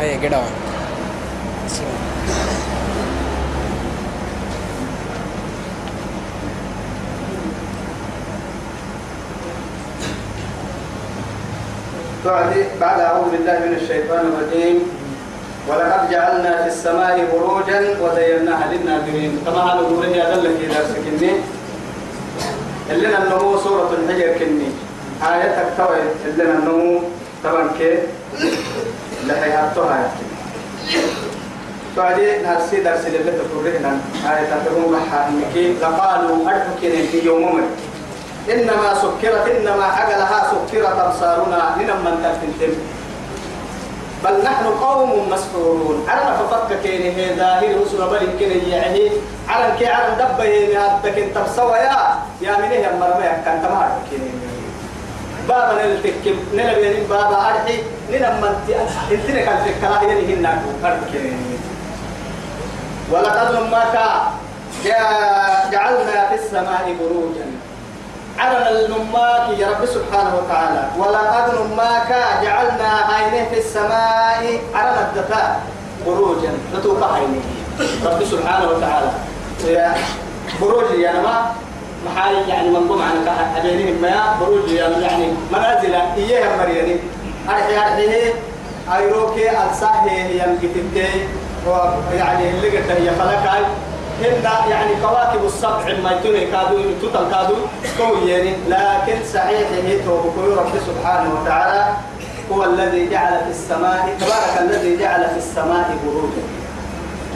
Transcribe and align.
هيا 0.00 0.16
قدوا 0.16 0.42
بعد 12.24 12.66
بعد 12.80 13.00
أعوذ 13.00 13.30
بالله 13.30 13.58
من 13.58 13.76
الشيطان 13.82 14.24
الرجيم. 14.26 14.78
ولقد 15.68 16.10
جعلنا 16.10 16.62
في 16.62 16.68
السماء 16.68 17.28
بروجا 17.32 17.80
وزيناها 18.00 18.72
للناظرين. 18.72 19.38
طبعا 19.46 19.80
هذا 20.22 20.34
اللي 20.34 20.58
في 20.58 20.66
درسك 20.66 21.04
إني 21.12 21.32
اللي 22.90 23.18
النمو 23.18 23.58
سورة 23.58 23.90
الحجر 23.98 24.38
كني. 24.38 24.68
آية 25.22 25.68
توي 25.76 26.00
اللي 26.26 26.44
النمو. 26.44 27.00
طبعا 27.44 27.68
كي. 27.78 27.98
لحي 29.32 29.50
هاتوها 29.50 30.10
بعد 31.96 32.20
نرسي 32.20 32.80
درس 32.80 33.06
اللي 33.06 33.18
محا 34.90 35.28
إنك 35.28 35.56
لقالوا 35.82 36.36
في 37.12 37.20
إنما 38.48 38.94
سكرت 38.94 39.48
إنما 39.48 39.84
عقلها 39.84 40.52
سكرت 40.52 40.98
أبصارنا 40.98 41.76
لنما 41.78 42.10
تفتن 42.24 42.72
بل 44.24 44.44
نحن 44.44 44.66
قوم 44.66 45.30
مسحورون 45.30 46.06
عرنا 46.08 46.36
ففك 46.36 46.80
كين 46.82 47.02
هي 47.02 47.36
ظاهر 47.36 47.80
رسول 47.82 48.10
بل 48.10 48.28
كين 48.38 48.68
يعني 48.68 49.10
عرن 49.48 49.76
كي 49.78 49.86
عرن 49.86 50.14
دبه 50.18 50.44
هي 50.44 50.76
هاتك 50.76 51.18
انت 51.18 51.38
بسوا 51.38 51.76
يا 51.76 51.96
يا 52.40 52.58
من 52.58 52.64
هي 52.64 52.90
مرمى 53.00 53.24
كان 53.44 53.62
تمار 53.62 53.90
كين 54.10 54.20
بابا 55.48 55.82
نلتك 55.82 56.34
نلبي 56.54 57.00
بابا 57.10 57.36
أرحي 57.48 57.82
لنما 58.10 58.48
انت 58.48 58.68
انت 59.12 59.26
كان 59.26 59.58
تكلا 59.66 60.00
هي 60.00 60.34
هنا 60.34 60.62
ولقد 63.12 63.54
نماك 63.54 63.96
جعلنا 65.72 66.28
في 66.28 66.34
السماء 66.34 66.96
بروجا. 67.00 67.46
على 68.38 68.86
النماك 68.86 69.58
يا 69.58 69.68
رب 69.68 69.86
سبحانه 69.86 70.32
وتعالى. 70.36 70.88
ولقد 70.98 71.46
نماك 71.54 72.10
جعلنا 72.42 72.88
عينيه 73.08 73.48
في 73.48 73.58
السماء. 73.58 74.60
على 74.74 74.90
الدفاع 75.00 75.56
بروجا. 76.06 76.52
نتوقع 76.78 77.14
عينيه 77.14 77.40
رب 78.06 78.24
سبحانه 78.24 78.68
وتعالى. 78.68 79.10
بروج 80.60 80.98
يا 80.98 81.12
ما 81.12 81.52
محاي 82.06 82.48
يعني 82.48 82.68
منظوم 82.68 83.02
عن 83.02 83.28
أبينهم 83.56 84.02
ما 84.02 84.36
بروج 84.40 84.70
يعني 84.70 85.32
منازل 85.52 85.94
إياها 86.16 86.56
مرياني 86.56 86.96
أرحي 87.48 87.78
أرحيه 87.78 88.32
أيروكي 88.96 89.50
ألساهي 89.50 90.38
يمكتبتي 90.38 91.08
ويعني 91.66 92.50
اللي 92.50 92.78
قلت 92.78 92.90
هي 92.90 93.10
فلكاي 93.10 93.64
هن 94.20 94.70
يعني 94.70 94.90
كواكب 95.02 95.44
السبع 95.46 95.84
ما 96.04 96.10
يتوني 96.12 96.46
كادو 96.46 96.76
توتال 97.00 97.30
كادو 97.30 97.54
كويين 97.98 98.54
لكن 98.68 99.18
صحيح 99.34 99.68
هي 99.84 99.98
توبكو 99.98 100.40
رب 100.40 100.72
سبحانه 100.86 101.40
وتعالى 101.40 101.92
هو 102.52 102.64
الذي 102.64 103.10
جعل 103.10 103.40
في 103.44 103.50
السماء 103.50 104.16
تبارك 104.20 104.70
الذي 104.70 104.96
جعل 104.96 105.24
في 105.24 105.36
السماء 105.36 105.96
بروجا. 106.04 106.42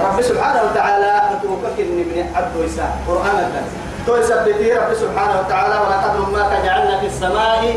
رب 0.00 0.22
سبحانه 0.22 0.62
وتعالى 0.62 1.22
نتوكك 1.36 1.78
ابن 1.78 2.26
عبد 2.34 2.56
ويسا. 2.56 2.88
قرآن 3.08 3.36
الدرس. 3.46 3.83
تويسا 4.06 4.44
بتي 4.44 4.72
رب 4.72 4.94
سبحانه 4.94 5.40
وتعالى 5.40 5.74
ولقد 5.74 6.28
نماك 6.28 6.64
جعلنا 6.64 7.00
في 7.00 7.06
السماء 7.06 7.74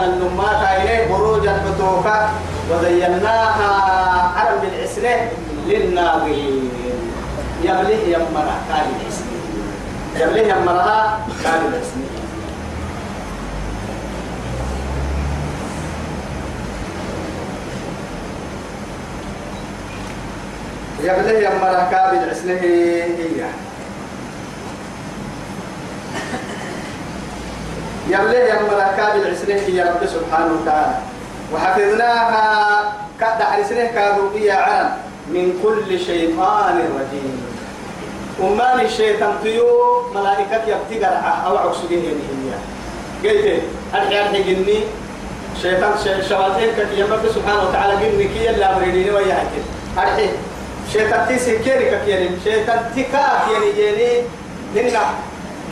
من 0.00 0.10
نماك 0.22 0.82
إليه 0.82 1.12
بروجا 1.12 1.52
فتوكا 1.64 2.30
وزيناها 2.70 3.72
على 4.36 4.50
بالعسره 4.62 5.30
للناظرين. 5.66 6.70
يمليه 7.62 8.16
يمرا 8.16 8.56
كان 8.68 8.86
الاسم 9.00 9.24
يمليه 10.16 10.54
يمرها 10.54 11.18
كان 11.44 11.60
الاسم 11.72 12.00
يمليه 21.02 21.48
يمرا 21.48 21.88
كان 21.90 22.22
الاسم 22.22 22.48
هي. 22.48 23.44
يمليه 28.08 28.44
يمرا 28.44 28.92
كان 28.96 29.20
الاسم 29.20 29.50
هي 29.52 29.82
رب 29.82 30.06
سبحانه 30.06 30.52
وتعالى. 30.62 30.98
وحفظناها 31.52 32.46
كدحر 33.20 33.62
سنه 33.68 33.84
كادوا 33.84 34.38
يا 34.40 34.54
عالم. 34.54 34.90
من 35.28 35.60
كل 35.62 36.00
شيطان 36.00 36.76
رجيم. 36.98 37.36
وما 38.40 38.82
الشيطان 38.82 39.34
تيو 39.42 39.66
ملائكة 40.14 40.64
يبتقر 40.66 41.14
أو 41.46 41.56
عكسوه 41.56 41.90
هي. 41.90 42.16
قلت 43.24 43.62
أرحي 43.94 44.20
أرحي 44.20 44.42
جني؟ 44.42 44.78
شيطان 45.62 45.92
شواتين 46.28 46.70
كي 46.76 47.00
يمرك 47.00 47.20
سبحانه 47.34 47.62
وتعالى 47.68 47.94
جني 48.02 48.24
كي 48.24 48.46
يلا 48.46 48.76
أمريني 48.76 49.10
وياكل 49.10 49.62
أرحي 49.98 50.28
شيطان 50.92 51.28
تيسي 51.28 51.58
كيري 51.58 51.98
كيري 52.06 52.30
شيطان 52.44 52.80
تكا 52.96 53.24
كيري 53.48 53.72
جيني. 53.76 54.22
هنا 54.76 55.04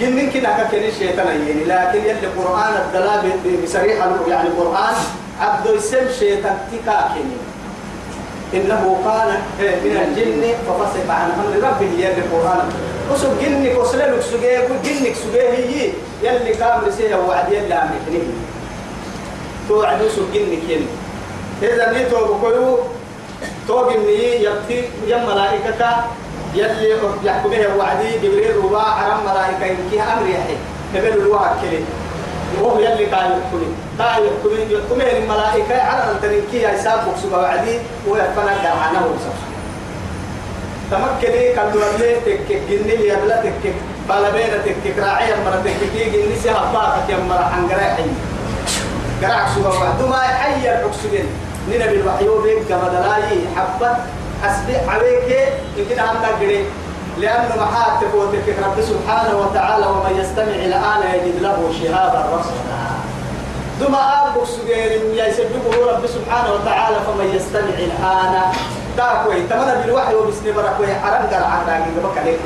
جنين 0.01 0.31
كنا 0.31 0.69
كيري 0.71 0.93
شيطان 0.93 1.49
يني 1.49 1.65
لكن 1.65 1.99
يلي 1.99 2.27
قرآن 2.39 2.73
الدلاب 2.85 3.33
بصريح 3.65 3.97
يعني 4.29 4.49
قرآن 4.49 4.95
عبد 5.41 5.67
السم 5.67 6.09
شيطان 6.19 6.59
تكا 6.73 7.11
كيري 7.15 7.37
إنه 8.55 8.83
كان 9.05 9.31
من 9.85 9.97
الجن 9.97 10.43
ففسق 10.67 11.11
عن 11.11 11.31
أمر 11.31 11.69
ربه 11.69 11.87
يلي 11.87 12.19
القرآن 12.19 12.69
وسو 13.13 13.29
جنك 13.41 13.79
وسلك 13.79 14.21
سجيه 14.21 14.69
جنك 14.85 15.15
سجيه 15.15 15.51
هي 15.51 15.93
يلي 16.23 16.55
كام 16.55 16.85
رسيه 16.85 17.17
وعد 17.17 17.53
يلي 17.53 17.75
عملك 17.75 18.23
توعد 19.69 20.03
وسو 20.03 20.23
جنك 20.35 20.63
يلي 20.69 20.87
إذا 21.63 21.93
نيتو 21.93 22.35
بكيو 22.35 22.79
تو 23.69 23.91
جني 23.91 24.45
يبتي 24.45 24.85
يم 25.07 25.27
يلي 26.57 26.91
يحكم 27.25 27.51
به 27.51 27.77
وعدي 27.79 28.19
جبريل 28.23 28.65
رباع 28.65 28.83
عرم 28.83 29.21
ملائكة 29.25 29.65
يمكي 29.67 30.03
أمر 30.03 30.27
يحيي 30.27 30.57
قبل 30.95 31.21
الواحد 31.23 31.57
كلي. 31.63 31.81
وهو 32.61 32.79
يلي 32.79 33.05
قال 33.05 33.27
يحكمي 33.39 33.69
قال 33.99 34.23
يحكمي 34.27 34.61
يحكمي 34.75 35.19
الملائكة 35.19 35.83
على 35.83 36.03
أن 36.11 36.17
تنكي 36.23 36.57
يا 36.63 36.75
إساب 36.75 36.99
بكسو 37.09 37.37
وعدي 37.37 37.79
ويفنا 38.09 38.53
قرعنا 38.63 39.07
ومسك 39.07 39.37
تمكني 40.91 41.53
كان 41.53 41.73
دولي 41.73 42.15
تكك 42.27 42.63
جني 42.71 42.97
لي 42.97 43.15
أبلا 43.15 43.37
تكك. 43.37 43.75
بالبينا 44.09 44.59
تكك 44.67 44.99
راعي 44.99 45.31
مرة 45.45 45.63
تكك. 45.65 45.95
جني 46.13 46.37
سيها 46.43 46.73
باقة 46.73 47.03
يا 47.09 47.17
مرة 47.29 47.51
حنقرأ 47.55 47.95
حي. 47.97 48.11
قرع 49.23 49.47
سوا 49.55 49.69
وعدو 49.69 50.07
ما 50.07 50.17
يحيي 50.17 50.73
الحكسين 50.73 51.27
نينا 51.71 51.87
بالوحيو 51.87 52.43
بيك 52.43 52.59
كما 52.69 52.89
دلاي 52.89 53.41
حبة 53.57 53.91
أسبع 54.45 54.93
عليك 54.93 55.53
يمكن 55.77 55.99
أن 55.99 56.17
تقري 56.23 56.65
لأن 57.19 57.49
محات 57.59 58.05
تفوتك 58.05 58.57
رب 58.65 58.81
سبحانه 58.81 59.39
وتعالى 59.39 59.87
ومن 59.87 60.19
يستمع 60.21 60.55
الآن 60.55 61.15
يجد 61.15 61.43
له 61.43 61.73
شهابا 61.83 62.37
رصدا. 62.37 62.77
دما 63.81 64.29
أبوك 64.29 64.45
سجير 64.47 65.01
يسبقه 65.15 65.93
رب 65.93 66.07
سبحانه 66.07 66.53
وتعالى 66.53 66.97
فمن 66.97 67.33
يستمع 67.37 67.79
الآن 67.79 68.43
داكوي 68.97 69.43
تمنى 69.43 69.83
بالوحي 69.83 70.15
وبسني 70.15 70.53
بركوي 70.53 70.95
حرام 70.95 71.27
قرع 71.27 71.47
عراقي 71.47 71.91
قبك 72.03 72.19
عليك 72.19 72.39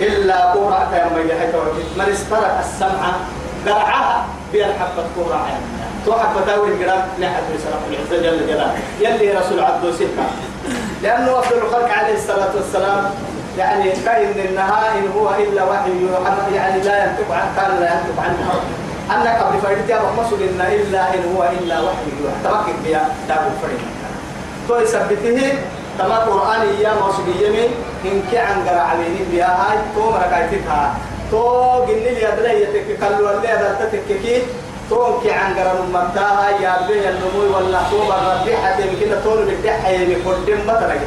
إلا 0.00 0.52
قرعة 0.52 0.90
يوم 0.96 1.28
يحيط 1.28 1.54
من 1.96 2.12
استرك 2.12 2.56
السمع 2.60 3.12
قرعها 3.66 4.26
بين 4.52 4.66
حبة 4.66 5.26
قرعة 6.06 6.22
تو 6.22 6.22
حبة 6.22 6.46
تاوي 6.46 6.68
القرآن 6.68 7.02
نحن 7.20 7.42
رسالة 7.54 7.80
العزة 7.90 8.22
جل 8.22 8.46
جلاله. 8.46 8.76
يلي 9.00 9.38
رسول 9.38 9.60
عبد 9.60 9.94
سكة 9.98 10.26
لأنه 11.02 11.38
أفضل 11.38 11.56
الخلق 11.58 11.88
عليه 11.88 12.14
الصلاة 12.14 12.52
والسلام 12.56 13.10
يعني 13.58 13.90
كاين 14.04 14.48
النهاء 14.48 14.98
إن 14.98 15.08
هو 15.18 15.30
إلا 15.30 15.64
وحي 15.64 15.90
يوحى 15.90 16.54
يعني 16.54 16.82
لا 16.82 17.04
ينطق 17.04 17.34
عن 17.34 17.46
كان 17.56 17.80
لا 17.80 17.86
ينطق 17.94 18.22
عن 18.24 18.34
أنك 19.16 19.42
قبل 19.42 19.60
فريد 19.62 19.88
يا 19.88 20.00
مسؤول 20.18 20.42
إن 20.42 20.60
إلا 20.60 21.14
إن 21.14 21.36
هو 21.36 21.42
إلا 21.60 21.80
وحي 21.80 22.08
يوحى 22.22 22.36
تمكن 22.44 22.76
بها 22.84 23.08
دابو 23.28 23.50
فريد. 23.62 23.80
تو 24.68 24.78
يثبته 24.78 25.58
تما 25.98 26.18
قرآن 26.18 26.60
يا 26.80 26.92
مسؤول 26.94 27.42
يمين 27.42 27.70
إن 28.04 28.22
كان 28.32 28.68
قرأ 28.68 28.80
عليه 28.80 29.16
بها 29.32 29.46
هاي 29.46 29.78
تو 29.96 30.10
مركايتها 30.10 30.94
تو 31.30 31.84
جني 31.88 32.10
لي 32.14 32.28
أدلا 32.32 32.52
يتك 32.52 32.98
كلو 33.00 33.30
اللي 33.30 33.52
أدلا 33.52 33.74
تتككي 33.80 34.42
تو 34.90 35.20
كي 35.20 35.32
عن 35.32 35.54
قرن 35.58 35.92
متاها 35.92 36.50
يا 36.60 36.86
بيه 36.88 37.08
النمو 37.08 37.56
ولا 37.56 37.78
تو 37.90 37.98
بربي 37.98 38.56
حتى 38.56 38.82
يمكن 38.82 39.16
تو 39.24 39.34
بدح 39.36 39.88
يمكن 39.88 40.66
ما 40.66 40.72
تلاقي 40.72 41.00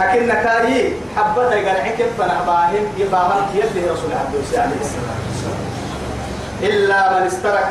لكن 0.00 0.28
نكاي 0.28 0.92
حبة 1.16 1.44
قرع 1.44 1.88
كيف 1.88 2.06
فنحباهم 2.18 2.86
يباهم 2.98 3.46
يده 3.54 3.92
رسول 3.92 4.10
عبد 4.12 4.34
عليه 4.54 4.80
السلام 4.80 5.10
إلا 6.62 7.20
من 7.20 7.26
استرك 7.26 7.68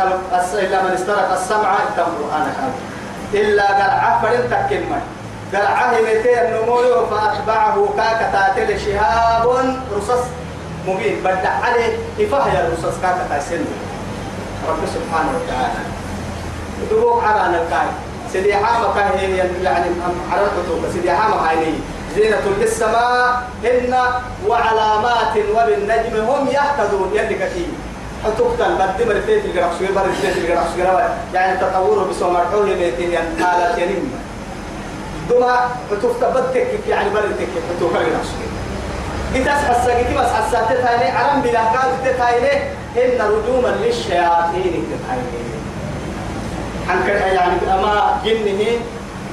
إلا 0.53 0.83
من 0.83 0.91
استرك 0.91 1.29
السمع 1.33 1.73
إتم 1.73 2.03
قرآن 2.03 2.53
إلا 3.33 3.67
قال 3.67 3.89
عفر 3.89 4.29
تكلمة 4.29 5.01
قال 5.53 5.67
عهمتين 5.67 6.37
النمو 6.37 7.05
فأتبعه 7.05 7.89
كاكا 7.97 8.31
تاتل 8.31 8.79
شهاب 8.79 9.75
رصص 9.97 10.23
مبين. 10.87 11.19
بدع 11.23 11.49
عليه 11.63 11.97
إفاه 12.19 12.47
يا 12.53 12.69
رصص 12.73 12.95
كاكا 13.01 13.25
تاسل 13.29 13.65
رب 14.69 14.83
سبحانه 14.95 15.31
وتعالى. 15.37 15.81
دبوك 16.91 17.23
على 17.23 17.57
نلقاي 17.57 17.87
سيدي 18.33 18.55
حامة 18.55 18.93
كاهي 18.95 19.37
يعني 19.63 19.89
عرفته 20.31 20.91
سيدي 20.93 21.11
حامة 21.11 21.35
هاي 21.35 21.73
زينة 22.15 22.45
للسماء 22.59 23.43
هن 23.63 23.93
وعلامات 24.47 25.33
وبالنجم 25.55 26.15
هم 26.29 26.47
يهتدون. 26.47 27.11
يلي 27.13 27.35
كثير 27.35 27.67
تقتل 28.37 28.75
بدي 28.75 29.05
مرتين 29.05 29.39
الجرح 29.45 29.71
سوي 29.79 29.87
مرتين 29.95 30.31
الجرح 30.37 30.63
سوي 30.75 30.83
يعني 31.33 31.57
تطوره 31.57 32.07
بسوى 32.09 32.31
مرحوه 32.31 32.65
بيتين 32.65 33.11
يعني 33.11 33.45
حالات 33.45 33.77
ينم 33.77 34.11
دوما 35.29 35.69
تفتبتك 35.91 36.67
يعني 36.89 37.09
مرتين 37.09 37.47
حتوك 37.69 37.91
الجرح 37.95 38.23
سوي 38.23 38.48
إتاس 39.35 39.61
حسا 39.69 39.93
كي 40.01 40.13
بس 40.17 40.25
حسا 40.25 40.61
تتايني 40.69 41.11
عرم 41.17 41.41
بلا 41.41 41.59
قال 41.59 41.89
تتايني 42.05 42.63
إن 42.97 43.21
رجوما 43.21 43.67
للشياطين 43.67 44.85
تتايني. 44.91 45.49
عن 46.89 47.07
يعني 47.07 47.73
أما 47.73 48.17
جنه 48.25 48.65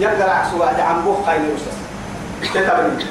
يقدر 0.01 0.31
عكسوا 0.31 0.67
عن 0.67 1.03
بوخ 1.05 1.27
خايني 1.27 1.49
وسس 1.55 1.77
تتبني 2.55 3.05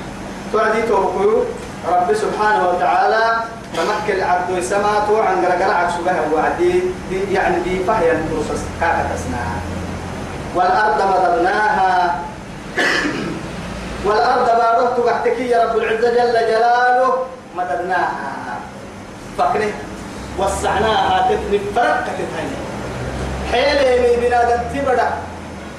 توعدي 0.53 0.81
توقيو 0.81 1.43
رب 1.87 2.13
سبحانه 2.13 2.69
وتعالى 2.69 3.43
تمكن 3.75 4.13
العبد 4.19 4.49
السماء 4.57 5.05
تو 5.07 5.19
عن 5.19 5.45
قرقر 5.45 5.71
عكس 5.71 5.93
بها 6.05 6.21
وعدي. 6.33 6.81
دي 7.09 7.33
يعني 7.33 7.59
دي 7.59 7.83
فهي 7.83 8.11
النصوص 8.11 8.61
كاكا 8.81 9.05
تسناها 9.15 9.59
والأرض 10.55 11.01
مددناها 11.01 12.15
والأرض 14.05 14.45
بارد 14.45 15.05
تحتك 15.05 15.39
يا 15.39 15.63
رب 15.63 15.77
العزة 15.77 16.09
جل 16.09 16.33
جلاله. 16.33 17.25
مددناها. 17.55 18.57
فكره 19.37 19.71
وسعناها 20.39 21.29
تتني 21.29 21.59
فرقة 21.75 22.03
تتهني 22.19 22.57
حيلة 23.51 24.17
بنادم 24.21 24.61
تبدا 24.73 25.09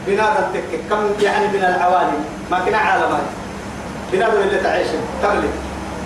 بنادم 0.06 0.44
تك 0.54 0.80
كم 0.90 1.02
يعني 1.20 1.46
من 1.46 1.64
العوالم؟ 1.64 2.24
ما 2.50 2.58
كنا 2.64 2.78
عالمات 2.78 3.26
بنادم 4.12 4.40
اللي 4.40 4.60
تعيش. 4.60 4.88
تغلب 5.22 5.50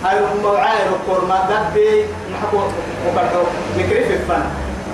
هاي 0.04 0.18
هم 0.18 0.44
وعاي 0.44 0.78
ركور 0.88 1.24
ما 1.24 1.38
دبي 1.50 2.04
نحكو. 2.32 2.56
وكرتو 3.06 3.42
نكري 3.78 4.04
في 4.04 4.14
الفن. 4.14 4.42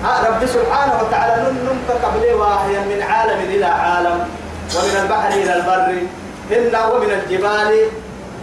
ها 0.05 0.29
رب 0.29 0.47
سبحانه 0.47 1.03
وتعالى 1.03 1.43
نم 1.43 1.57
نم 1.67 1.79
قبل 2.05 2.35
واهيا 2.35 2.81
من 2.81 3.03
عالم 3.03 3.41
إلى 3.41 3.65
عالم. 3.65 4.29
ومن 4.77 5.01
البحر 5.03 5.29
إلى 5.29 5.57
البر. 5.57 6.03
إنا 6.53 6.87
ومن 6.87 7.11
الجبال. 7.11 7.73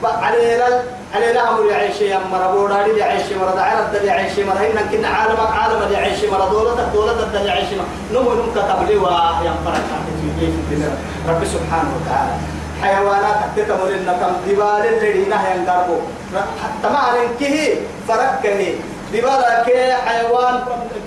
علينا 0.03 0.83
علينا 1.15 1.49
أمر 1.49 1.65
يعيش 1.65 2.01
يا 2.01 2.19
مربونا 2.31 2.87
لي 2.87 2.99
يعيش 2.99 3.23
مرض 3.41 3.57
عرض 3.57 3.95
لي 4.01 4.07
يعيش 4.07 4.39
مرض 4.39 4.57
إن 4.61 4.79
كنا 4.91 5.07
عالم 5.07 5.39
عالم 5.39 5.79
لي 5.89 5.93
يعيش 5.93 6.23
مرض 6.31 6.51
دولة 6.51 6.89
دولة 6.93 7.29
لي 7.33 7.47
يعيش 7.47 7.67
مرض 7.77 7.87
نم 8.13 8.39
نم 8.39 8.61
قبل 8.61 8.97
واهيا 8.97 9.53
فرق 9.65 9.81
رب 11.29 11.43
سبحانه 11.45 11.91
وتعالى. 12.01 12.31
حيوانات 12.81 13.35
تتمر 13.55 13.89
إنكم 13.89 14.33
دبال 14.47 15.03
اللي 15.03 15.25
نهي 15.25 15.55
ينقربوا 15.57 15.99
تمام 16.83 17.15
كه 17.39 17.75
فرق 18.07 18.39
كه 18.43 18.73
دبالا 19.13 19.63
كي 19.63 19.93
حيوان 19.93 20.55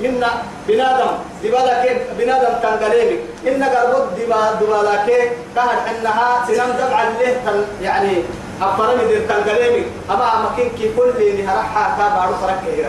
منا 0.03 0.31
بنادم 0.69 1.13
دبالا 1.45 1.85
كي 1.85 1.93
بنادم 2.19 2.53
تنقليمك 2.63 3.21
إن 3.49 3.63
قربت 3.65 4.09
دبالا 4.61 4.97
كي 5.07 5.31
كهر 5.57 5.79
إنها 5.91 6.29
سنم 6.47 6.71
دبع 6.81 7.03
له 7.03 7.65
يعني 7.83 8.15
أفرمي 8.63 9.05
دير 9.09 9.21
تنقليمك 9.29 9.87
أما 10.11 10.27
أمكن 10.37 10.69
كي 10.79 10.91
كل 10.97 11.09
اللي 11.09 11.47
هرحها 11.49 11.97
كابارو 11.99 12.35
فرق 12.43 12.63
كه 12.67 12.89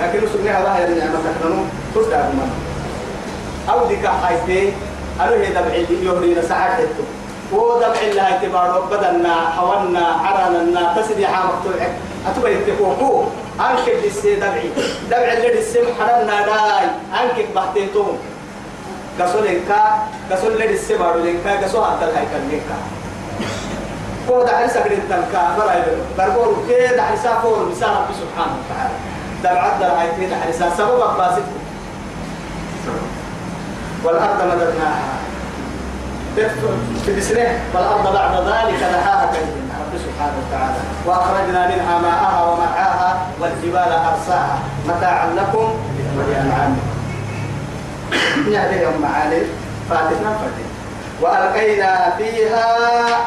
لكن 0.00 0.20
سبحانه 0.32 0.58
الله 0.58 0.78
يا 0.78 0.88
نعمة 0.88 1.18
نحن 1.18 1.66
تصدق 1.94 2.16
من. 2.16 2.50
أو 3.70 3.86
ديك 3.86 4.06
حيتي 4.06 4.72
أنا 5.20 5.30
هي 5.30 5.50
دبعي 5.50 5.86
يهري 6.02 6.34
نساعدته 6.34 7.04
ودمع 7.52 8.00
الله 8.10 8.22
اعتباره 8.22 8.88
بدلنا 8.90 9.34
حولنا 9.56 10.06
عرنا 10.06 10.94
تسدي 10.96 11.26
حامك 11.26 11.54
تلعب 11.64 11.90
أتبع 12.26 12.48
يتفوقو 12.48 13.24
أنك 13.60 13.88
السي 14.04 14.34
دمعي 14.34 14.70
دمع 15.10 15.32
اللي 15.32 15.58
السم 15.58 15.80
حرنا 16.00 16.46
داي 16.46 16.84
أنك 17.22 17.46
بحتيتهم 17.56 18.18
قصول 19.20 19.46
إنكا 19.46 19.98
قصول 20.32 20.52
اللي 20.52 20.70
السم 20.70 20.98
بارو 20.98 21.20
إنكا 21.24 21.66
قصول 21.66 21.84
حتى 21.84 22.04
الهاي 22.04 22.24
كان 22.32 22.50
إنكا 22.52 22.76
هو 24.30 24.42
ده 24.42 24.56
حرسة 24.56 24.80
قريب 24.80 24.98
تلكا 25.10 25.56
براي 25.58 25.82
بربور 26.18 26.64
كده 26.68 27.02
حرسة 27.02 27.40
فور 27.42 27.64
بسان 27.64 27.90
رب 27.90 28.06
سبحانه 28.20 28.56
وتعالى. 28.58 28.94
دمع 29.44 29.60
عدل 29.74 29.84
هاي 29.84 30.26
كده 30.26 30.36
حرسة 30.36 30.76
سبب 30.76 31.00
أباسته 31.00 31.42
والأرض 34.04 34.42
مددناها. 34.42 35.04
بسنه 37.18 37.60
والأرض 37.74 38.12
بعد 38.14 38.34
ذلك 38.34 38.78
بين 38.78 38.94
رب 39.22 39.34
سبحانه 40.14 40.38
وتعالى. 40.46 40.80
وأخرجنا 41.06 41.68
منها 41.68 41.98
ماءها 41.98 42.42
ومرعاها 42.42 43.26
والجبال 43.40 43.92
أرساها. 43.92 44.58
متاعا 44.88 45.26
لكم 45.26 45.74
ولأنعامكم. 46.18 46.88
نهدي 48.52 48.82
يوم 48.82 49.02
معالي. 49.02 49.42
فاتتنا 49.90 50.38
فتن 50.38 50.64
وألقينا 51.20 52.14
فيها 52.18 52.66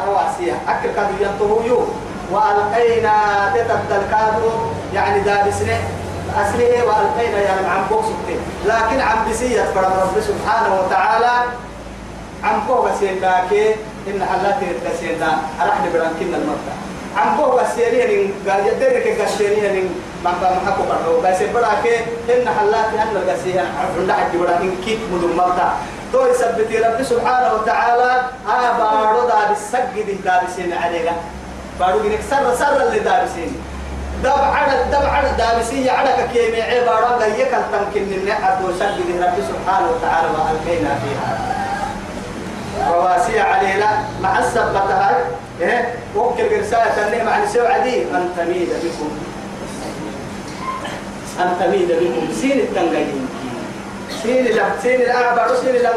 رواسيها. 0.08 0.56
أكل 0.68 0.90
كادو 0.96 1.14
ينطهو 1.22 1.86
وألقينا 2.32 3.14
تتبدل 3.56 4.02
كادو 4.12 4.50
يعني 4.94 5.20
دابسنه 5.20 5.78
أسله 6.38 6.84
وألقينا 6.86 7.40
يعني 7.42 7.68
عن 7.68 7.82
بوكسته 7.90 8.40
لكن 8.66 9.02
عن 9.02 9.30
بسية 9.30 9.64
فرب 9.76 10.22
سبحانه 10.22 10.76
وتعالى 10.80 11.32
عم 12.44 12.60
بوغا 12.68 12.92
سيداك 13.00 13.78
إن 14.10 14.20
حلاتي 14.32 14.66
التسيدا 14.72 15.32
أرحل 15.62 15.86
برانكين 15.94 16.34
المرة 16.34 16.74
عم 17.18 17.38
بوغا 17.38 17.64
سيرين 17.76 18.34
قال 18.50 18.68
يدرك 18.68 19.06
كسيرين 19.20 19.76
من 19.76 19.86
ما 20.24 20.32
محكو 20.32 20.84
برو 20.90 21.22
بس 21.22 21.40
براك 21.54 21.86
إن 22.30 22.46
حلاتي 22.58 22.96
أن 23.04 23.16
القسيها 23.16 23.66
عند 24.00 24.12
حد 24.12 24.38
برانكين 24.38 24.76
كيف 24.86 25.00
مدن 25.14 25.36
مرة 25.38 25.74
تو 26.14 26.26
يثبت 26.28 26.70
رب 26.86 27.04
سبحانه 27.04 27.54
وتعالى 27.54 28.12
بارو 28.80 29.28
دا 29.28 29.40
بالسجد 29.50 30.24
دا 30.26 30.42
بسين 30.44 30.74
عليك 30.74 31.12
بارو 31.80 32.00
جنك 32.04 32.20
سر 32.30 32.56
سر 32.56 32.88
اللي 32.88 33.00
دا 33.00 33.24
بسين 33.26 33.52
دب 34.24 34.42
عدد 34.58 34.92
دب 34.92 35.06
عدد 35.06 35.38
دابسية 35.38 35.92
عدك 35.92 36.30
كيمي 36.34 36.62
عبارة 36.62 37.18
لا 37.20 37.28
يكل 37.28 37.64
تمكن 37.74 38.02
النعد 38.18 38.66
وسجد 38.66 39.10
رب 39.24 39.38
سبحانه 39.50 39.88
وتعالى 39.92 40.28
وألقينا 40.28 40.90
فيها. 41.02 41.57
رواسي 42.94 43.40
علينا 43.40 44.04
مع 44.22 44.40
السبتها 44.40 45.18
إيه 45.62 45.94
وكل 46.16 46.44
قرساية 46.44 46.90
تنيه 46.96 47.24
مع 47.24 47.44
نسوع 47.44 47.74
عدي. 47.74 48.02
أن 48.02 48.30
تميد 48.38 48.70
بكم. 48.84 49.12
أن 51.40 51.50
تميد 51.60 51.92
بكم. 51.92 52.34
سين 52.42 52.60
التنقين 52.60 53.28
سين 54.24 54.46
لا 54.46 54.64
سين 54.84 55.02
الأعبار 55.02 55.56
سين 55.56 55.76
لا 55.76 55.92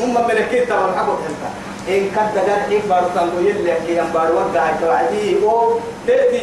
هم 0.00 0.14
من 0.14 0.30
الكيتا 0.30 0.78
والحبوب 0.78 1.18
هلتا 1.26 1.50
إن 1.88 2.10
كان 2.16 2.28
دقال 2.34 2.70
إيك 2.70 2.82
بارو 2.88 3.06
تنقو 3.14 3.40
يلي 3.40 3.74
كي 3.86 3.96
ينبارو 3.98 4.34
وقع 4.34 4.70
توعدي 4.80 5.36
أو 5.42 5.78
تأتي 6.06 6.42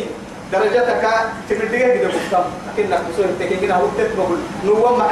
درجتك 0.51 1.03
تمدقه 1.49 1.93
كده 1.93 2.07
بفتم 2.07 2.43
لكنك 2.77 2.99
تسوي 3.13 3.25
تكيكنا 3.39 3.75
هو 3.75 3.87
تتبقل 3.97 4.37
نوم 4.65 4.99
مع 4.99 5.07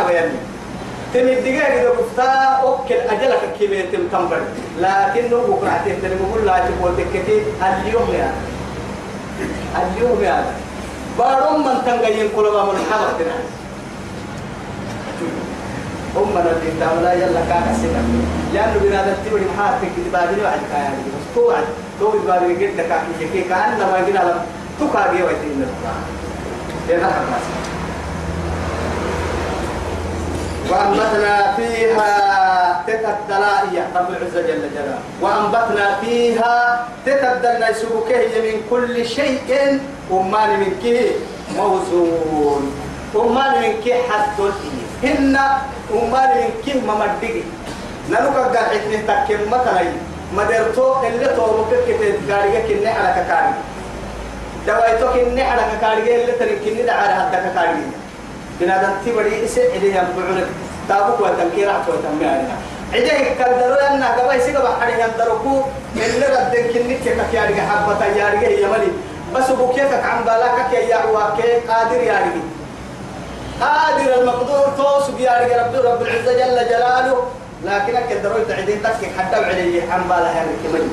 بياني 1.14 1.36
تمدقه 1.36 1.82
كده 1.82 1.92
بفتا 1.92 2.32
أوكل 2.64 2.96
أجلك 2.96 3.42
كبير 3.60 3.86
تمتنبر 3.94 4.42
لكنه 4.80 5.38
بكرة 5.38 5.82
تهتني 5.86 6.16
بقول 6.16 6.46
لا 6.46 6.58
تقول 6.60 6.92
تكتي. 6.98 7.42
اليوم 7.62 8.10
يا. 8.14 8.32
اليوم 9.82 10.24
يا. 10.24 10.46
بارم 11.20 11.60
من 11.66 11.76
تنقين 11.86 12.30
ما 12.36 12.64
من 12.64 12.80
حضر 12.92 13.26
هم 16.16 16.28
من 16.36 16.46
الكتاب 16.48 17.04
لا 17.04 17.14
يلا 17.14 17.40
كان 17.50 17.76
سنة 17.82 18.04
لأنه 18.54 18.80
بنا 18.84 19.16
تبدي 19.26 19.46
محاتك 19.46 19.92
تبادل 20.08 20.44
وعد 20.44 20.60
توعد 21.36 21.64
تو 22.00 22.12
تبادل 22.12 22.60
جد 22.60 22.78
كان 22.82 23.02
كي 23.34 23.42
كان 23.42 23.80
لما 23.80 24.00
يجينا 24.00 24.20
لم 24.20 24.40
تكاجي 24.80 25.24
ويتين 25.24 25.64
القرآن 25.68 26.04
ده 26.90 26.98
نحن 26.98 27.24
وأنبتنا 30.72 31.56
فيها 31.58 32.12
تتدلائية 32.88 33.84
رب 33.96 34.10
العزة 34.10 34.42
جل 34.42 34.64
جلاله. 34.74 35.00
وأنبتنا 35.22 35.96
فيها 36.02 36.88
تتدلنا 37.06 37.70
يسوكه 37.70 38.22
من 38.46 38.62
كل 38.70 39.06
شيء. 39.06 39.80
أمان 40.12 40.60
من 40.60 40.72
كه 40.84 41.12
موزون. 41.58 42.64
أمان 43.16 43.62
من 43.62 43.74
كه 43.86 43.96
حد 44.10 44.40
الإيه 44.40 44.88
هن 45.04 45.36
أمال 45.94 46.32
من 46.42 46.52
كم 46.66 46.80
ممدقي. 46.88 47.44
نلوك 48.10 48.58
حكمه 48.58 49.02
تكم 49.08 49.42
مثلا. 49.52 49.84
مدرتو 50.38 51.04
اللي 51.08 51.28
توبك 51.36 51.84
كتير 51.84 52.16
قاريك 52.30 52.66
كني 52.68 52.88
على 52.88 53.26
كاري 53.28 53.54
دوايتو 54.68 55.08
كني 55.14 55.42
على 55.42 55.62
كاري 55.82 56.22
اللي 56.22 56.32
تري 56.32 56.56
كني 56.64 56.84
دعارة 56.84 57.12
هدا 57.12 57.52
كاري 57.56 57.84
بنادم 58.60 58.94
تبري 59.06 59.46
إسه 59.46 59.62
إليه 59.62 59.96
ينبعونك. 59.96 60.48
تابوك 60.90 61.20
وتنكير 61.20 61.70
عطوة 61.70 61.96
تنمية 62.04 62.48
عجيه 62.94 63.34
كالدرو 63.40 63.74
أن 63.74 64.04
قبا 64.04 64.34
يسيق 64.34 64.64
بحري 64.64 64.94
يندركو 65.02 65.62
اللي 65.96 66.26
ردن 66.26 66.74
كني 66.74 66.96
كيكا 66.98 67.62
حبة 67.70 68.06
يارجه 68.06 68.48
يملي 68.48 68.92
بس 69.36 69.50
بوكيك 69.50 69.94
عم 69.94 70.24
بالاك 70.24 70.74
يا 70.74 70.80
يعواك 70.80 71.40
قادر 71.70 72.02
يارجه 72.04 72.44
قادر 73.62 74.22
المقدور 74.22 74.66
توس 74.78 75.10
بيارجه 75.10 75.66
رب 75.66 75.76
رب 75.86 76.02
العزة 76.02 76.34
جل 76.34 76.70
جلاله. 76.70 77.24
لكنك 77.66 78.12
الدروي 78.12 78.46
تعدين 78.50 78.84
تكي 78.84 79.08
حتى 79.20 79.36
عليه 79.36 79.92
عم 79.92 80.04
بالها 80.10 80.46
كمل 80.64 80.88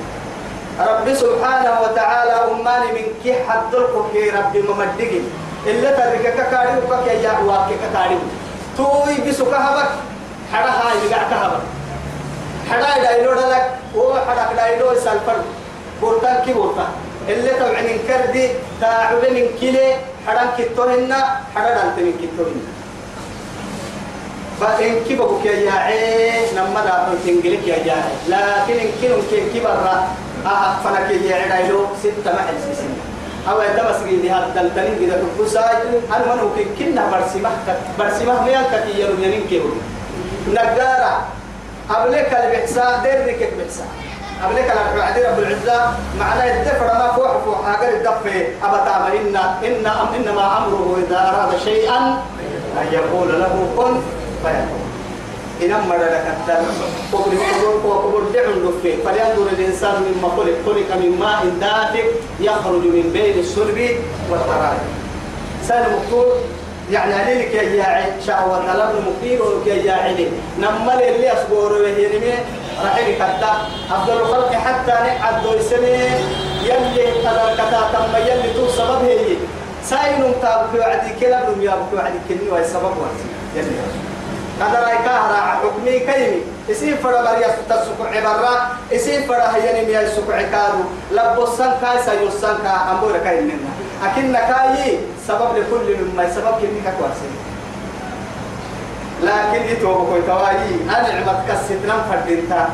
رب 0.81 1.15
سبحانه 1.15 1.81
وتعالى 1.81 2.33
أماني 2.33 2.93
من 2.93 3.07
كي 3.25 3.35
حدلك 3.49 3.95
كي 4.12 4.31
رب 4.31 4.57
ممدقين 4.57 5.25
إلا 5.67 5.91
ترك 5.91 6.35
ككاري 6.38 6.79
وكك 6.79 7.07
يا 7.07 7.12
يعواك 7.12 7.69
ككاري 7.83 8.19
توي 8.77 9.15
بسك 9.31 9.47
هبك 9.55 9.91
حدا 10.53 10.71
هاي 10.71 11.09
بقع 11.11 11.23
كهبك. 11.31 11.62
حدا 12.71 13.03
دايلو 13.03 13.33
لك 13.33 13.71
هو 13.97 14.15
حدا 14.29 14.57
دايلو 14.57 14.95
سالفر 14.95 15.37
بورتان 16.00 16.45
كي 16.45 16.53
بورتان 16.53 16.87
اللي 17.29 17.50
طبعا 17.50 17.83
كردي 18.09 18.49
تاعب 18.81 19.15
من 19.31 19.47
كيلي 19.61 19.95
حدا 20.27 20.45
كتوهن 20.59 21.12
حدا 21.57 21.71
دانت 21.75 21.99
من 21.99 22.12
كتوهن 22.23 22.61
فإن 24.61 24.95
كبك 25.09 25.45
يا 25.47 25.65
جاعي 25.65 26.55
نما 26.57 26.81
دا 26.85 27.15
تنجلك 27.25 27.67
يا 27.69 27.85
جاعي. 27.85 28.15
لكن 28.29 28.77
إن 28.85 28.91
كنن 29.03 29.23
كن 29.31 29.43
كبر 29.55 29.79
أه 30.47 30.75
يا 31.11 31.37
عدايلو 31.37 31.87
ستة 32.03 32.33
محل 32.35 32.55
سيسين 32.65 33.08
أو 33.50 33.62
يدمس 33.62 34.02
جدي 34.09 34.31
هذا 34.31 34.52
دلتنين 34.57 34.99
كده 35.00 35.17
كبساي 35.38 35.76
أنا 36.17 36.35
من 36.35 36.40
هو 36.40 36.49
كنا 36.78 37.11
برسمة 37.11 37.50
برسمة 37.99 38.43
ميال 38.45 38.64
كتير 38.73 39.11
ينين 39.23 39.47
كيرو 39.49 39.71
نجارة 40.49 41.26
قبلك 41.88 42.33
البحثاء 42.33 43.00
ديرك 43.02 43.52
البحثاء 43.52 43.87
قبلك 44.45 44.73
العدي 44.95 45.23
رب 45.23 45.38
العزة 45.38 45.93
معناه 46.19 46.61
الدفر 46.61 46.87
ما 46.87 47.12
فوح 47.17 47.33
فوح 47.45 47.69
هاجر 47.69 47.97
الدفع 47.97 48.31
أبدا 48.62 48.97
إن 49.21 49.37
إن 49.37 49.87
إنما 50.17 50.59
أمره 50.59 50.99
إذا 51.09 51.19
أراد 51.19 51.59
شيئا 51.64 51.99
أن 52.81 52.87
يقول 52.93 53.40
له 53.40 53.69
كن 53.76 54.00
فيكون. 54.43 54.88
إنما 55.62 55.95
لك 55.95 56.27
الدم 56.37 56.65
وقل 57.12 57.37
وقل 57.85 58.33
دعم 58.35 58.50
لفه 58.50 58.95
فلينظر 59.05 59.47
الإنسان 59.53 59.95
مما 60.03 60.29
خلق 60.37 60.55
خلق 60.67 60.97
من 60.97 61.17
ماء 61.21 61.47
دافق 61.61 62.07
يخرج 62.41 62.83
من 62.83 63.11
بين 63.12 63.38
الصلب 63.38 63.79
والترائب. 64.31 64.87
سأل 65.69 65.93
مكتوب 65.97 66.27
يعني 66.93 67.15
عليك 67.15 67.55
يا 67.55 67.77
جاعي 67.77 68.05
شهوة 68.27 68.73
طلب 68.73 69.05
مكتير 69.09 69.43
وكي 69.43 69.83
جاعي 69.83 70.29
نما 70.59 70.95
اللي 70.95 71.33
أصبر 71.33 71.73
وهينمي 71.73 72.35
رحيل 72.85 73.15
كتا 73.15 73.53
أفضل 73.91 74.21
الخلق 74.21 74.53
حتى 74.53 74.93
نعد 74.93 75.47
السنة 75.47 76.21
يلي 76.65 77.07
قدر 77.25 77.55
كتا 77.55 77.81
تم 77.93 78.17
يلي 78.17 78.55
تو 78.57 78.69
سبب 78.69 79.05
هي. 79.05 79.37
ساين 79.85 80.35
تابك 80.43 80.81
وعدي 80.81 81.11
كلا 81.21 81.45
بلوم 81.45 81.62
يابك 81.62 81.93
وعدي 81.95 82.19
كني 82.29 82.49
وهي 82.50 82.65
سبب 82.65 82.93
هذا 83.57 84.08
رايك 84.62 85.09
هرا 85.09 85.41
حكمي 85.62 85.99
كيمي 85.99 86.41
إسين 86.71 86.97
فرا 86.97 87.21
بريا 87.23 87.49
تسوق 87.69 88.07
عبارة 88.12 88.69
إسين 88.93 89.23
فرا 89.23 89.55
هيني 89.55 89.87
ميا 89.87 90.00
يسوق 90.00 90.35
عكارو. 90.35 90.83
لبوسان 91.12 91.73
كاي 91.83 91.99
سيوسان 92.05 92.57
كا 92.62 92.93
أمور 92.93 93.19
كاي 93.25 93.41
منا 93.41 93.71
أكن 94.05 94.33
كاي 94.33 94.99
سبب 95.29 95.50
لكل 95.57 95.97
مما 96.03 96.31
سبب 96.35 96.55
كني 96.61 96.81
كواسي 96.99 97.31
لكن 99.23 99.62
يتوب 99.73 100.07
كوي 100.09 100.23
كواي 100.23 100.57
أنا 100.85 101.09
عمت 101.09 101.38
كستنا 101.49 101.95
فردينتا. 102.11 102.69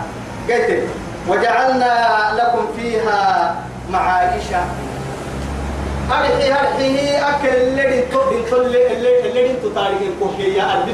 قلت 0.48 0.88
وجعلنا 1.28 1.94
لكم 2.36 2.66
فيها 2.76 3.54
معايشة. 3.90 4.64
هذه 6.10 6.54
هذه 6.54 7.28
أكل 7.28 7.48
اللي 7.48 8.04
انتو 8.04 8.20
اللي 8.56 8.92
اللي 8.92 10.10
كوكي 10.20 10.54
يا 10.54 10.72
أرضي 10.72 10.92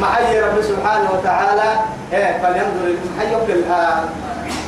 معي 0.00 0.40
رب 0.40 0.62
سبحانه 0.62 1.10
وتعالى. 1.12 1.80
إيه 2.12 2.42
فلينظر 2.42 2.86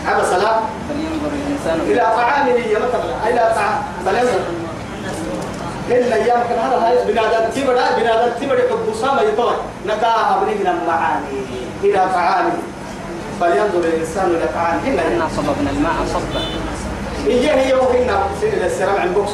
هذا 0.06 0.25
سلام 0.25 0.56
فلينظر 0.88 1.30
الإنسان 1.33 1.80
إلى 1.80 2.00
طعامه 2.16 2.49
يا 2.49 2.78
مثلا 2.78 3.28
إلى 3.28 3.52
طعام. 3.56 3.83
فلينظر. 4.06 4.40
إن 5.90 6.12
أيام 6.12 6.40
كان 6.49 6.59
هذا 6.59 7.04
بنادم 7.04 7.50
تبرع 7.54 7.90
بنادم 7.99 8.33
تبرع 8.40 8.59
حب 8.71 8.95
سامة 9.00 9.21
يطلع 9.21 9.52
نكاها 9.87 10.45
بنينا 10.45 10.75
معاني 10.87 11.40
إلى 11.85 12.09
طعامه. 12.14 12.52
فلينظر 13.40 13.78
الإنسان 13.78 14.26
إلى 14.26 14.49
طعامه. 14.54 14.80
إن 14.87 14.99
إنا 14.99 15.28
صببنا 15.37 15.71
الماء 15.71 15.95
صبا. 16.12 16.40
إيه 17.26 17.50
هي 17.50 17.75
وهنا 17.75 18.21
السلام 18.42 18.97
عن 18.97 19.12
بوكس 19.12 19.30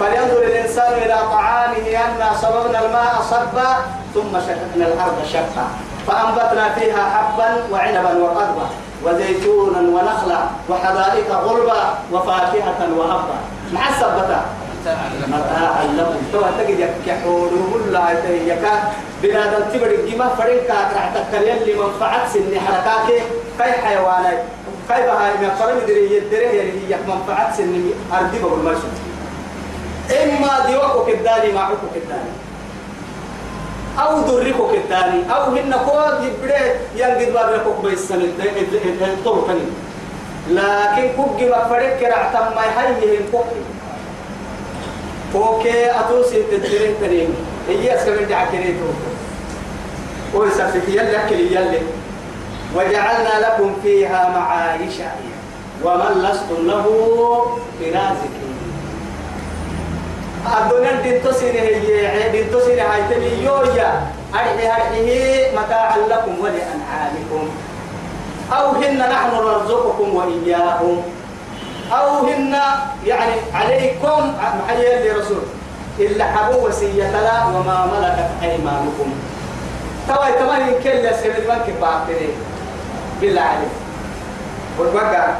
فلينظر 0.00 0.42
الإنسان 0.42 0.92
إلى 0.92 1.18
طعامه 1.30 1.88
أنا 1.88 2.32
صببنا 2.42 2.86
الماء 2.86 3.22
صبا. 3.30 3.76
ثم 4.14 4.32
شققنا 4.46 4.86
الأرض 4.86 5.18
شقا. 5.32 5.66
فأنبتنا 6.06 6.68
فيها 6.74 7.02
حبا 7.14 7.48
وعنبا 7.72 8.12
وقضبا 8.22 8.66
وزيتونا 9.04 9.80
ونخلا 9.80 10.40
وحدائق 10.68 11.30
غلبا 11.32 11.80
وفاكهة 12.12 12.80
وهبا 12.96 13.36
مع 13.72 13.88
السبتا 13.88 14.40
متاعا 15.28 15.84
لكم 15.96 16.22
تو 16.32 16.40
تجد 16.58 16.90
يحولوا 17.06 17.78
لا 17.92 18.10
يكا 18.46 18.72
بنادم 19.22 19.62
تبر 19.72 19.86
الجماع 19.86 20.28
فريق 20.28 20.70
راح 20.70 21.10
تكلم 21.14 21.58
لي 21.66 21.74
منفعة 21.74 22.28
سن 22.32 22.60
حركاك. 22.66 23.22
كي 23.58 23.72
حيوانات 23.72 24.42
كي 24.88 25.02
بهاي 25.06 25.32
فرم 25.58 25.78
دري 25.88 26.16
يدري 26.16 26.46
هي 26.60 26.96
منفعة 27.08 27.56
سن 27.56 27.92
أرضي 28.12 28.38
بقول 28.42 28.58
ماشي 28.58 28.88
إما 30.22 30.66
ديوكو 30.66 31.04
كداني 31.06 31.52
معكو 31.52 31.86
كداني. 31.94 32.32
أو 34.00 34.20
دريكو 34.20 34.68
كداني 34.72 35.20
أو 35.34 35.42
هن 35.42 35.74
كوا 35.86 36.24
يبدأ 36.24 36.60
ينقد 36.96 37.32
بابكو 37.32 37.72
بيسن 37.82 38.20
الطرقني 39.02 39.66
لكن 40.50 41.08
كوكي 41.16 41.48
ما 41.50 41.64
فريق 41.64 42.08
راح 42.08 42.32
تم 42.32 42.46
ما 42.56 42.64
يهيهم 42.64 43.24
كوكي. 43.32 43.62
أوكي 45.34 46.00
أتوسي 46.00 46.42
تدرين 46.42 46.94
تريم 47.00 47.34
هي 47.68 47.96
اسكبر 47.96 48.24
دعا 48.24 48.44
كريتو 48.44 48.90
ويسافك 50.34 50.88
يلي 50.88 51.16
اكل 51.24 51.40
يلي. 51.40 51.80
وجعلنا 52.76 53.34
لكم 53.40 53.74
فيها 53.82 54.20
معايشة. 54.36 55.10
ومن 55.84 56.22
لستم 56.22 56.66
له 56.66 56.86
برازقين 57.80 58.49
الدنيا 60.58 60.92
دين 61.02 61.20
هي 61.56 62.28
دين 62.32 62.78
هاي 62.78 63.02
تبي 63.10 63.44
يويا 63.44 64.00
أرحي 64.34 64.66
أرحيه 64.68 65.58
متاعا 65.58 65.98
لكم 65.98 66.34
ولأنعامكم 66.40 67.48
أو 68.52 68.70
هن 68.70 68.98
نحن 68.98 69.30
نرزقكم 69.36 70.14
وإياهم 70.14 71.02
أو 71.92 72.26
هن 72.26 72.56
يعني 73.06 73.32
عليكم 73.54 74.34
محيي 74.64 75.08
لرسول 75.08 75.42
إلا 75.98 76.24
حبوا 76.24 76.68
وسية 76.68 77.10
لا 77.10 77.44
وما 77.46 77.86
ملكت 77.92 78.30
أيمانكم 78.42 79.12
توا 80.08 80.30
كمان 80.30 80.74
كل 80.84 81.14
سبب 81.14 81.48
ما 81.48 81.58
كبارتني 81.66 82.28
بالله 83.20 83.40
عليك 83.40 83.70
والبقى 84.78 85.34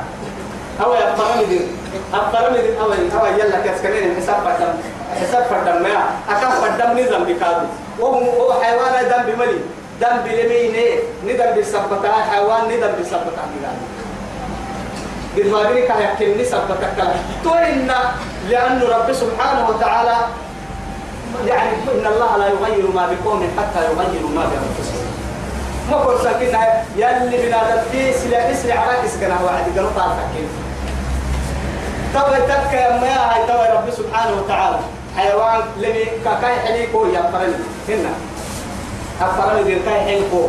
أو 0.84 0.94
يبقى 0.94 1.38
مدين 1.38 1.68
أبقى 2.14 2.52
مدين 2.52 2.76
أو 2.80 2.92
أو 2.92 3.26
يلا 3.26 3.60
كسكنين 3.60 4.16
حساب 4.16 4.36
فدم 4.36 4.99
حساب 5.20 5.44
فدم 5.50 5.82
ما 5.82 5.94
أكم 6.28 6.50
فدم 6.50 6.98
نظام 6.98 7.24
بكادو 7.24 7.66
وهم 8.00 8.24
هو 8.24 8.62
حيوان 8.62 9.08
دم 9.10 9.22
بملي 9.32 9.60
دم 10.00 10.16
بلمينه 10.24 10.86
ندم 11.26 11.60
بسبتا 11.60 12.12
حيوان 12.30 12.64
ندم 12.64 12.92
بسبتا 13.00 13.42
نقال 13.50 13.78
بالمابيني 15.36 15.82
كان 15.86 16.02
يحكي 16.02 16.44
سبتك 16.44 16.96
تو 17.44 17.54
إن 17.54 17.90
لأن 18.48 18.82
رب 18.82 19.12
سبحانه 19.12 19.68
وتعالى 19.68 20.16
يعني 21.46 21.70
إن 21.70 22.06
الله 22.06 22.36
لا 22.36 22.46
يغير 22.46 22.86
ما 22.94 23.06
بقوم 23.06 23.48
حتى 23.58 23.84
يغيروا 23.84 24.30
ما 24.30 24.44
بأنفسهم. 24.50 25.06
ما 25.90 26.04
كل 26.04 26.24
ساكن 26.24 26.46
يلي 26.96 27.46
بنا 27.46 27.82
في 27.92 28.12
سلا 28.12 28.50
اسرع 28.52 28.74
على 28.74 29.06
اسكنا 29.06 29.36
واحد 29.44 29.64
قالوا 29.76 29.90
طال 29.96 30.10
تحكي 30.18 30.44
تو 32.14 32.44
تك 32.48 32.74
ما 32.74 33.14
هاي 33.30 33.46
تو 33.46 33.76
رب 33.76 33.90
سبحانه 33.90 34.42
وتعالى. 34.42 34.78
حيوان 35.16 35.60
لمي 35.76 36.04
كاكاي 36.24 36.54
حليكو 36.60 37.06
يا 37.06 37.22
فرن 37.32 37.54
هنا. 37.88 38.12
أفرم 39.20 39.64
دير 39.64 39.78
كاي 39.84 40.00
حينكو 40.00 40.42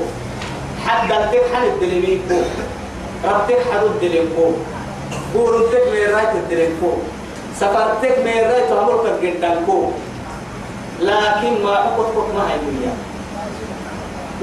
حد 0.88 1.12
الدك 1.12 1.42
حن 1.54 1.64
الدلميكو 1.64 2.40
ربتك 3.26 3.60
حد 3.72 3.84
الدلمكو 3.84 4.46
قولتك 5.36 5.84
من 5.92 6.16
رايت 6.16 6.30
الدلمكو 6.36 6.92
سفرتك 7.60 8.16
من 8.26 8.52
رايت 8.52 8.72
أمرك 8.72 9.20
جدنكو 9.24 9.92
لكن 11.02 11.64
ما 11.64 11.76
حقوقك 11.76 12.36
ما 12.36 12.44
هي 12.52 12.56
الدنيا 12.56 12.94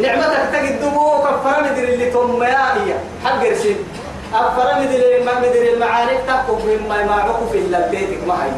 نعمتك 0.03 0.49
تجد 0.53 0.81
دموك 0.81 1.25
أفرم 1.27 1.75
دير 1.75 1.89
اللي 1.89 2.11
تم 2.11 2.43
يا 2.43 2.99
حق 3.25 3.43
رسيد 3.51 3.77
أفرم 4.35 4.85
دير 4.85 5.23
ما 5.25 5.41
مدير 5.41 5.75
المعارك 5.75 6.21
تحكم 6.27 6.59
مما 6.67 7.05
معكم 7.05 7.49
في 7.53 7.59
اللبيتك 7.59 8.21
ما 8.29 8.35
هي 8.45 8.51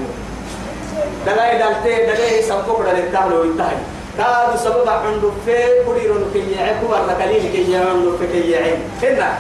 دلاي 1.27 1.59
دلتي 1.59 2.07
دلاي 2.07 2.43
سمكوك 2.43 2.81
دلاي 2.81 3.03
تهلو 3.13 3.45
ينتهي. 3.45 3.77
كادو 4.19 4.57
سبب 4.65 4.89
عنده 4.89 5.31
في 5.47 5.85
كوريرون 5.87 6.31
كي 6.33 6.53
يعيب 6.53 6.77
ولا 6.91 7.15
كليل 7.19 7.53
كي 7.53 7.73
يعمل 7.73 8.13
في 8.19 8.27
كي 8.33 8.51
يعيب 8.51 8.79
هنا. 9.03 9.39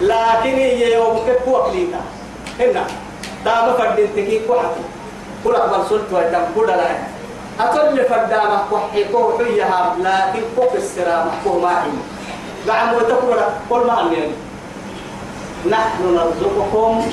لكن 0.00 0.58
يوم 0.92 1.20
كيف 1.26 1.48
وقليتا 1.48 2.00
هنا. 2.60 2.84
تام 3.44 3.74
فردين 3.78 4.08
تكي 4.16 4.40
كوحتي 4.46 4.82
كل 5.44 5.54
أقبل 5.54 5.88
سلط 5.88 6.12
ويتم 6.12 6.44
كل 6.56 6.66
لا 6.66 6.90
أكل 7.60 8.04
فردامة 8.04 8.58
كوحيكو 8.70 9.38
حيها. 9.38 9.96
لكن 10.00 10.42
كوك 10.56 10.74
السرامة 10.74 11.30
كو 11.44 11.58
ماهي 11.58 11.90
قعم 12.68 12.94
وتقول 12.94 13.38
كل 13.70 13.86
ما 13.86 13.92
عندنا 13.92 14.26
نحن 15.70 16.14
نرزقكم 16.14 17.06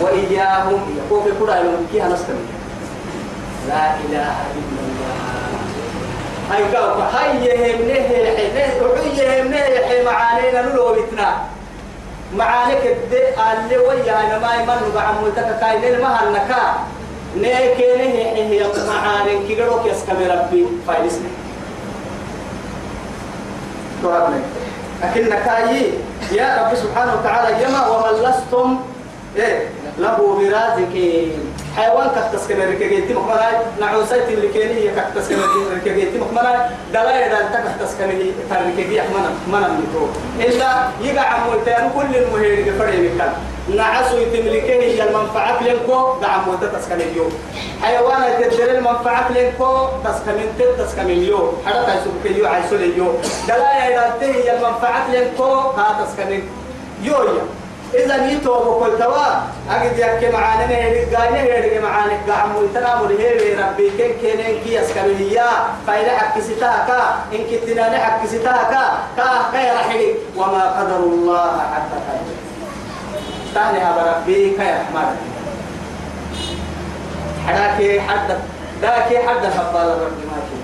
وإياهم. 0.00 0.80
يقول 0.98 1.22
في 1.22 1.30
كل 1.40 1.48
يوم 1.48 1.86
كيها 1.92 2.08
نستمر 2.08 2.61
لا 3.68 3.94
إله 3.94 4.34
إلا 4.56 4.80
الله. 4.86 5.22
هاي 6.50 6.62
قاوك 6.74 6.98
هاي 7.14 7.46
يهمنه 7.46 8.08
يحينه 8.18 8.86
وحي 8.86 9.22
يهمنه 9.22 9.56
يحي 9.56 10.04
معانينا 10.04 10.62
نلو 10.62 10.94
بتنا 10.94 11.36
معانيك 12.36 12.86
الدي 12.86 13.22
اللي 13.28 13.78
ويا 13.78 14.20
أنا 14.20 14.38
ما 14.38 14.54
يمنو 14.54 14.92
بعمولتك 14.94 15.58
كاين 15.60 16.00
ما 16.00 16.08
هنكا 16.22 16.74
نيكينه 17.36 18.14
يحي 18.14 18.42
هي 18.42 18.66
معانين 18.88 19.46
كي 19.46 19.62
قروك 19.62 19.86
يسكمي 19.86 20.26
ربي 20.26 20.66
فايلسني 20.86 21.28
لكن 25.02 25.28
كاي 25.28 25.90
يا 26.32 26.62
رب 26.62 26.76
سبحانه 26.76 27.14
وتعالى 27.14 27.64
يما 27.64 27.88
ومن 27.88 28.22
لستم 28.22 28.76
إيه 29.36 29.68
له 29.98 30.38
برازقين. 30.38 31.51
حيوان 31.76 32.08
كتس 32.16 32.48
كنا 32.48 32.64
ركجيتي 32.64 33.14
مخمراي 33.14 33.54
نعوسيت 33.80 34.28
اللي 34.28 34.48
كيني 34.48 34.74
هي 34.74 34.88
كتس 34.88 35.28
كنا 35.28 35.44
ركجيتي 35.76 36.18
مخمراي 36.18 36.56
دلاي 36.92 37.28
دال 37.28 37.52
تكتس 37.52 37.94
كنا 37.98 38.12
تركجي 38.50 39.00
أحمنا 39.00 39.30
منا 39.48 39.68
ميكرو 39.68 40.08
إلا 40.40 40.88
يقع 41.02 41.22
عمولتان 41.22 41.90
كل 41.96 42.16
المهير 42.16 42.72
فريق 42.78 43.18
كان 43.18 43.32
نعسو 43.76 44.16
يتملكه 44.16 44.72
هي 44.72 45.02
المنفعة 45.08 45.62
لنكو 45.62 46.20
دعم 46.22 46.48
وتتسكن 46.48 47.00
اليوم. 47.00 47.32
حيوانات 47.82 48.44
تدري 48.44 48.78
المنفعة 48.78 49.32
لنكو 49.32 49.86
تسكن 50.04 50.38
تتسكن 50.58 51.02
اليوم. 51.02 51.62
حتى 51.66 52.00
تسوق 52.00 52.14
اليوم 52.24 52.48
عايزول 52.48 52.82
اليوم 52.82 53.18
دلاي 53.48 53.94
دال 53.94 54.34
هي 54.34 54.56
المنفعة 54.56 55.10
لنكو 55.10 55.44
ها 55.44 56.04
تسكن 56.04 56.42
يويا 57.02 57.42
إذا 57.94 58.16
نيتو 58.16 58.50
بقول 58.50 58.98
توا 58.98 59.26
أجد 59.70 59.98
يك 59.98 60.34
معانا 60.34 60.66
نهري 60.66 61.04
قاينا 61.04 61.42
نهري 61.42 61.78
معانا 61.78 62.12
قام 62.28 62.56
ويتنا 62.56 62.96
مرهي 62.96 63.54
ربي 63.54 63.90
كن 63.90 64.12
كنن 64.22 64.60
كي 64.64 64.80
أسكن 64.82 65.16
هي 65.18 65.44
فإذا 65.86 66.18
حكستها 66.18 66.86
كا 66.88 67.36
إن 67.36 67.44
كتنا 67.50 67.88
نحكستها 67.88 68.62
كا 68.70 68.98
كا 69.16 69.42
خير 69.52 69.76
حلي 69.76 70.14
وما 70.36 70.80
قدر 70.80 70.96
الله 70.96 71.60
حتى 71.74 71.96
قدر 72.08 72.36
تاني 73.54 73.78
هذا 73.78 74.16
ربي 74.16 74.56
خير 74.58 74.74
رحمن 74.74 75.16
حداكي 77.46 78.00
حد 78.00 78.38
داكي 78.82 79.18
حد 79.18 79.44
هبال 79.44 79.90
ربي 79.90 80.24
ماكي 80.32 80.58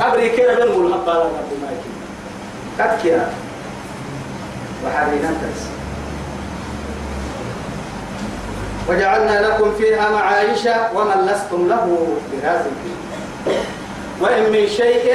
قبري 0.00 0.28
كده 0.36 0.54
بنقول 0.54 0.92
هبال 0.92 1.16
ربي 1.16 1.56
ماكي 1.62 1.90
قد 2.80 3.04
كده 3.04 3.26
وحرينا 4.86 5.28
تنسى 5.28 5.77
وجعلنا 8.88 9.46
لكم 9.46 9.74
فيها 9.78 10.10
معايش 10.10 10.64
ومن 10.94 11.26
لستم 11.26 11.68
له 11.68 11.84
برازقين 12.32 12.98
وإن 14.20 14.52
من 14.52 14.68
شيء 14.68 15.06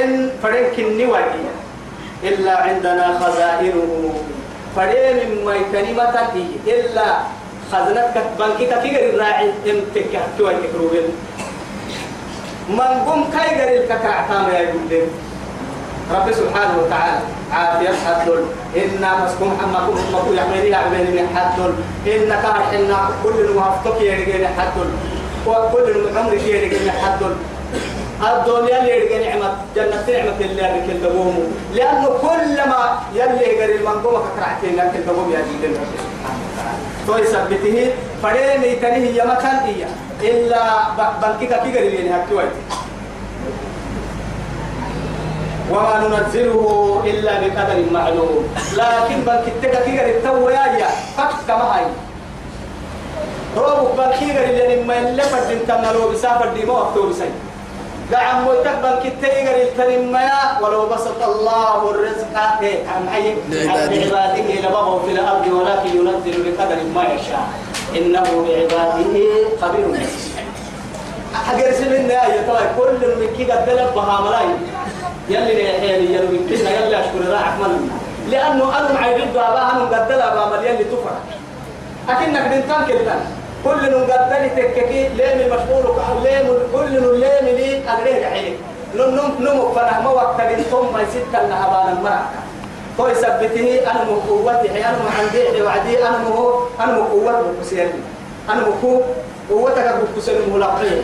فرنك 0.42 0.78
النوادي 0.78 1.44
إلا 2.22 2.60
عندنا 2.62 3.18
خزائنه. 3.20 4.14
فرين 4.76 5.44
ما 5.44 5.54
كلمة 5.72 6.14
إلا 6.66 7.06
خزنتك 7.72 8.26
بنكك 8.38 8.82
كيغر 8.82 9.14
الراعي 9.14 9.50
امتك 9.70 10.12
توي 10.38 10.54
تكروبين 10.54 11.08
من 12.68 12.80
قم 13.06 13.24
كيغر 13.30 13.68
الككع 13.76 14.26
تام 14.28 14.50
يا 14.50 14.74
رب 16.12 16.32
سبحانه 16.32 16.78
وتعالى. 16.82 17.20
عافية 17.52 17.88
حدل 18.06 18.44
إنا 18.76 19.24
مسكم 19.24 19.56
حمكم 19.60 19.98
حمكم 19.98 20.34
يحملي 20.34 20.68
يعمل 20.68 21.04
من 21.16 21.26
حدل 21.36 21.74
إنا 22.12 22.42
كارحنا 22.42 23.08
كل 23.24 23.40
الموافقك 23.44 24.00
يرجع 24.00 24.48
حدل 24.58 24.88
وكل 25.46 25.90
العمر 25.90 26.34
يرجع 26.34 26.92
حدل 26.92 27.32
الدنيا 28.22 28.78
اللي 28.80 28.90
يرجع 28.96 29.28
نعمة 29.28 29.56
جنة 29.76 30.04
نعمة 30.08 30.40
اللي 30.40 30.62
يرجع 30.62 30.92
الدبوم 30.92 31.52
لأنه 31.74 32.06
كل 32.06 32.56
ما 32.70 32.98
يلي 33.14 33.42
يقري 33.46 33.76
المنقومة 33.76 34.18
كرعتين 34.36 34.76
لكن 34.76 34.98
الدبوم 34.98 35.30
يجي 35.30 35.66
لله 35.66 35.80
سبحانه 35.94 36.40
وتعالى 36.50 36.78
تو 37.06 37.16
يثبته 37.16 37.90
فرين 38.22 38.62
يتنيه 38.72 39.22
يمكن 39.22 39.56
إياه. 39.68 39.88
إلا 40.22 40.60
بنكك 41.22 41.62
كي 41.62 41.78
قري 41.78 41.88
لين 41.88 42.12
هكوي 42.12 42.44
وما 45.70 45.94
ننزله 45.98 47.02
إلا 47.06 47.32
بقدر 47.40 47.78
معلوم. 47.92 48.48
لكن 48.76 49.20
بنكتك 49.26 49.84
كي 49.84 50.00
قري 50.00 50.12
تو 50.20 50.48
يا 50.48 50.88
فك 51.16 51.32
كما 51.48 51.64
هاي. 51.74 51.86
روبك 53.56 53.94
بنكي 53.98 54.38
قري 54.38 54.52
لين 54.56 54.86
ما 54.86 54.98
اللي 54.98 55.22
فدين 55.22 55.66
تنالو 55.68 56.08
بسافر 56.10 56.48
دي 56.54 56.64
مو 56.64 56.82
أكتو 56.82 57.08
بسي. 57.08 57.30
دعم 58.12 58.46
وتقبل 58.46 58.98
كتير 59.00 59.56
التنمية 59.62 60.60
ولو 60.62 60.86
بسط 60.86 61.22
الله 61.22 61.90
الرزق. 61.90 62.34
إيه 62.62 62.78
عن 62.88 63.08
أي 63.08 63.36
عباده 63.68 64.68
لبغوا 64.68 65.00
في 65.02 65.10
الأرض 65.12 65.46
ولكن 65.46 65.90
ينزل 65.98 66.34
بقدر 66.44 66.78
ما 66.94 67.04
يشاء. 67.14 67.46
إنه 67.96 68.22
بعباده 68.22 69.16
خبير. 69.60 69.86
بصير 69.88 71.72
سمنا 71.72 72.24
يا 72.34 72.42
ترى 72.46 72.64
كل 72.78 73.00
من 73.18 73.28
كي 73.36 73.44
قد 73.52 73.66
بها 73.96 74.20
ملاي 74.20 74.48
يلي 75.28 75.64
يحيي 75.64 76.14
يلي 76.14 76.26
من 76.26 76.46
كنا 76.48 76.70
يلي 76.70 77.00
أشكر 77.00 77.30
راعك 77.32 77.60
من 77.60 77.90
لأنه 78.30 78.78
أنا 78.78 78.92
معي 78.92 79.14
ضد 79.14 79.36
أباها 79.36 79.72
أنا 79.72 79.84
قد 79.84 80.08
بها 80.08 80.56
مليان 80.56 80.74
لتفرح 80.74 81.20
أكنك 82.08 82.42
بنتان 82.42 82.86
كده 82.88 83.14
كل 83.64 83.90
نقدر 83.90 84.48
تككي 84.56 85.08
لين 85.08 85.40
المشغول 85.40 85.96
لين 86.22 86.46
كل 86.72 87.20
لين 87.20 87.44
لي 87.56 87.80
أدريه 87.88 88.26
حين 88.26 88.56
نم 88.96 89.14
نم 89.14 89.32
نم 89.40 89.72
فنا 89.74 90.00
ما 90.00 90.10
وقت 90.10 90.40
ثم 90.70 90.92
ما 90.92 91.02
يصير 91.02 91.22
كنا 91.32 91.66
هبانا 91.66 92.00
مرة 92.00 92.24
تو 92.98 93.06
يثبته 93.08 93.80
أنا 93.90 94.04
مقوتي 94.04 94.68
حي 94.68 94.80
أنا 94.80 94.96
عندي 95.18 95.62
وعدي 95.62 96.08
أنا 96.08 96.18
مو 96.18 96.58
أنا 96.80 96.92
مقوت 96.92 97.44
بكسير 97.58 97.88
أنا 98.50 98.60
مقو 98.60 99.00
قوتك 99.50 99.94
بكسير 100.16 100.34
ملاقيه 100.54 101.02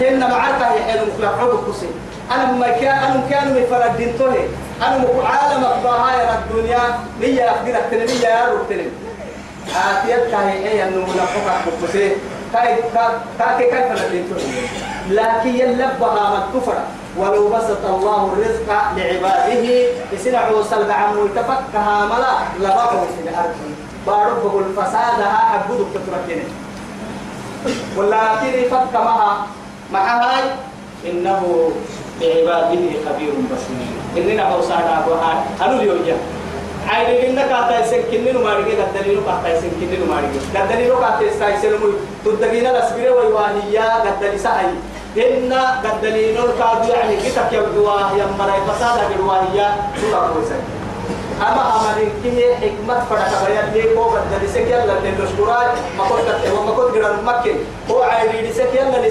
كنا 0.00 0.28
معركة 0.28 0.74
يحيل 0.74 1.00
ملاقيه 1.18 1.44
بكسير 1.44 1.90
أنا 2.34 2.52
ما 2.52 2.68
كان 2.68 2.98
أنا 2.98 3.22
كان 3.30 3.54
من 3.54 3.66
فرد 3.70 3.96
دينته 3.96 4.34
أنا 4.82 5.06
عالم 5.24 5.64
أخبارها 5.64 6.38
الدنيا. 6.38 6.78
مية 7.20 7.50
أخبرك 7.50 7.84
تنمية 7.90 8.28
يا 8.28 8.46
رب 8.46 8.68
تنمية 8.68 8.90
آتيت 9.76 10.30
كاي 10.30 10.52
إيه 10.52 10.88
إنه 10.88 11.00
نفوق 11.02 11.46
بقصة 11.66 12.10
كاي 12.52 12.76
كاي 13.38 13.70
كاي 13.70 13.96
فلتين 13.96 14.24
لكن 15.10 15.48
يلبها 15.48 16.30
من 16.30 16.60
كفر. 16.60 16.74
ولو 17.16 17.48
بسط 17.48 17.84
الله 17.84 18.32
الرزق 18.32 18.68
لعباده 18.96 19.86
يسنع 20.12 20.48
وصل 20.48 20.90
عم 20.90 21.18
وتفكها 21.18 22.04
ملا. 22.06 22.34
لبقوا 22.60 23.06
في 23.06 23.28
الأرض. 23.28 23.54
باربه 24.06 24.58
الفساد 24.58 25.20
أعبدك 25.20 25.86
تتركين 25.94 26.44
ولكن 27.96 28.68
فك 28.70 28.94
معها 28.94 29.46
مع 29.92 30.22
هاي. 30.22 30.44
إنه 31.06 31.70
بعباده 32.20 32.84
خبير 33.06 33.32
بصير. 33.50 33.96
إننا 34.16 34.42
أوصانا 34.42 35.04
أبوها 35.04 35.44
هلو 35.60 35.80
اليوم 35.80 36.18
عيني 36.88 37.30
إنك 37.30 37.50
أتى 37.52 37.88
سكنين 37.90 38.36
ومارجي 38.36 38.70
قدرينو 38.80 39.20
كأتى 39.26 39.60
سكنين 39.60 40.02
ومارجي 40.02 40.38
قدرينو 40.54 40.96
كأتى 41.00 41.30
سايسلمو 41.38 41.86
تدقينا 42.24 42.70
الأسبيرة 42.70 43.12
ويوانيا 43.14 43.94
قدري 44.04 44.38
ساي 44.38 44.66
إن 45.16 45.52
قد 45.84 46.00
دليل 46.02 46.36
كادو 46.36 46.92
يعني 46.92 47.16
كتك 47.16 47.52
يبدواه 47.52 48.12
يمرا 48.12 48.56
فساد 48.68 49.10
يبدواه 49.10 49.40
هي 49.52 49.68
سورة 50.00 50.30
كويسة 50.34 50.56
أما 51.40 51.62
أمرين 51.76 52.10
كي 52.22 52.54
حكمة 52.54 53.04
فرق 53.10 53.46
بيان 53.46 53.72
لي 53.74 53.94
كو 53.94 54.02
قد 54.02 54.22
دلسك 54.42 54.60
يلا 54.60 54.92
للشكراي 55.04 55.66
ما 55.98 56.04
كنت 56.08 56.52
وما 56.58 56.72
كنت 56.72 56.96
قرر 56.96 57.16
مكين. 57.26 57.58
هو 57.90 58.02
عيدي 58.02 58.48
لسك 58.48 58.68
يلا 58.74 59.08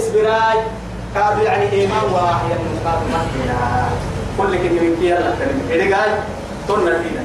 كادو 1.15 1.41
يعني 1.41 1.71
إيمان 1.71 2.05
واحد 2.13 2.59
من 2.65 2.79
كادو 2.83 3.05
مكين 3.15 3.51
كل 4.37 4.57
كلمة 4.57 4.81
من 4.81 4.97
كي 4.99 5.09
يلا 5.09 5.31
كلمة 5.39 5.71
إيه 5.71 5.95
قال 5.95 6.09
تنر 6.67 6.95
فينا 7.03 7.23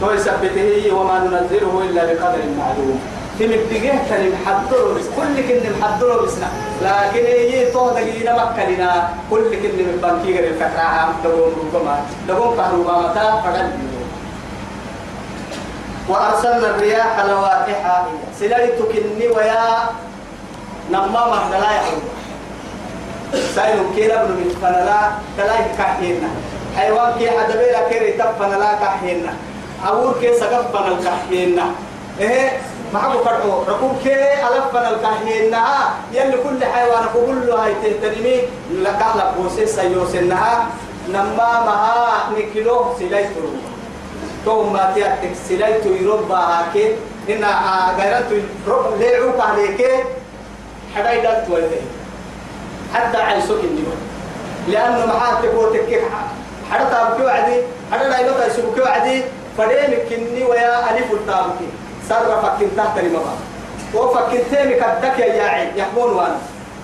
تو 0.00 0.10
يثبته 0.10 0.94
وما 0.94 1.18
ننزله 1.18 1.82
إلا 1.90 2.04
بقدر 2.04 2.42
معلوم. 2.58 3.00
تمبتجه 3.38 3.94
كلم 4.10 4.32
حدلو 4.46 4.94
بس 4.94 5.04
كل 5.16 5.48
كلمة 5.48 5.78
محدلو 5.80 6.22
بسنا 6.22 6.48
لكن 6.82 7.24
هي 7.26 7.70
تو 7.72 7.90
دقينا 7.90 8.32
مكلنا 8.44 9.08
كل 9.30 9.50
كلمة 9.50 9.82
من 9.88 9.98
بنكي 10.02 10.38
غير 10.38 10.50
الفكرة 10.50 10.80
عام. 10.80 11.08
دقوم 11.24 11.52
ربما 11.74 12.00
دقوم 12.28 12.56
كهربا 12.56 13.08
متى؟ 13.08 13.26
فقد 13.44 13.70
وأرسلنا 16.08 16.70
الرياح 16.70 17.24
لواقح 17.28 18.04
سلالت 18.40 18.78
كني 18.92 19.28
نما 20.90 21.22
مهدلا 21.32 21.70
يحرم 21.76 22.02
سايلو 23.54 23.84
كيلا 23.96 24.24
بن 24.24 24.30
من 24.30 24.58
فنلا 24.62 25.00
تلاي 25.36 25.64
كحينا 25.78 26.28
حيوان 26.76 27.12
كي 27.18 27.30
حدبيلا 27.30 27.88
كيري 27.88 28.12
تب 28.12 28.30
فنلا 28.38 28.74
كحينا 28.74 29.32
أور 29.88 30.14
كي 30.20 30.34
سقف 30.34 30.76
فنل 30.76 30.96
كحينا 31.04 31.66
إيه؟ 32.20 32.50
ما 32.92 32.98
حبوا 32.98 33.24
فرعوا 33.24 33.64
ركوب 33.68 33.92
كي 34.04 34.14
ألف 34.14 34.66
فنل 34.72 34.96
كحينا 35.02 35.64
يلي 36.12 36.36
كل 36.44 36.64
حيوان 36.64 37.04
كل 37.14 37.50
هاي 37.50 37.74
تهتنمي. 37.82 38.36
لقالا 38.82 39.30
بوسي 39.36 39.66
سيوسنها 39.66 40.66
نما 41.08 41.50
مها 41.66 42.30
نكيلو 42.38 42.84
سلايتو 42.98 43.46
تو 44.44 44.62
ما 44.70 44.92
تياتك 44.94 45.34
سلايتو 45.48 45.88
يربا 45.88 46.36
هاكي. 46.36 46.86
إن 47.28 47.44
غيرتو 47.98 48.36
ليعوك 48.98 49.40
عليك. 49.40 49.82
حدا 50.96 51.12
يدلت 51.12 51.44
ولده 51.50 51.80
حتى 52.94 53.16
عيسوك 53.18 53.60
النيوم 53.64 53.96
لأنه 54.68 55.06
معاه 55.06 55.40
تقول 55.42 55.72
تكيك 55.78 56.00
حدا 56.70 56.84
تابكي 56.90 57.22
وعدي 57.22 57.60
حدا 57.92 58.08
لا 58.08 58.20
يبقى 58.20 58.46
يسوكي 58.46 58.80
وعدي 58.80 59.22
فديمك 59.58 60.02
كني 60.10 60.44
ويا 60.44 60.90
ألف 60.98 61.12
التابكي. 61.12 61.68
سر 62.08 62.42
فكين 62.42 62.68
تحت 62.76 62.98
المبا 62.98 63.34
وفكين 63.94 64.40
تيمي 64.50 64.74
كدك 64.74 65.18
يا 65.18 65.26
ياعي 65.26 65.68
يحبون 65.76 66.12
وأنا 66.12 66.36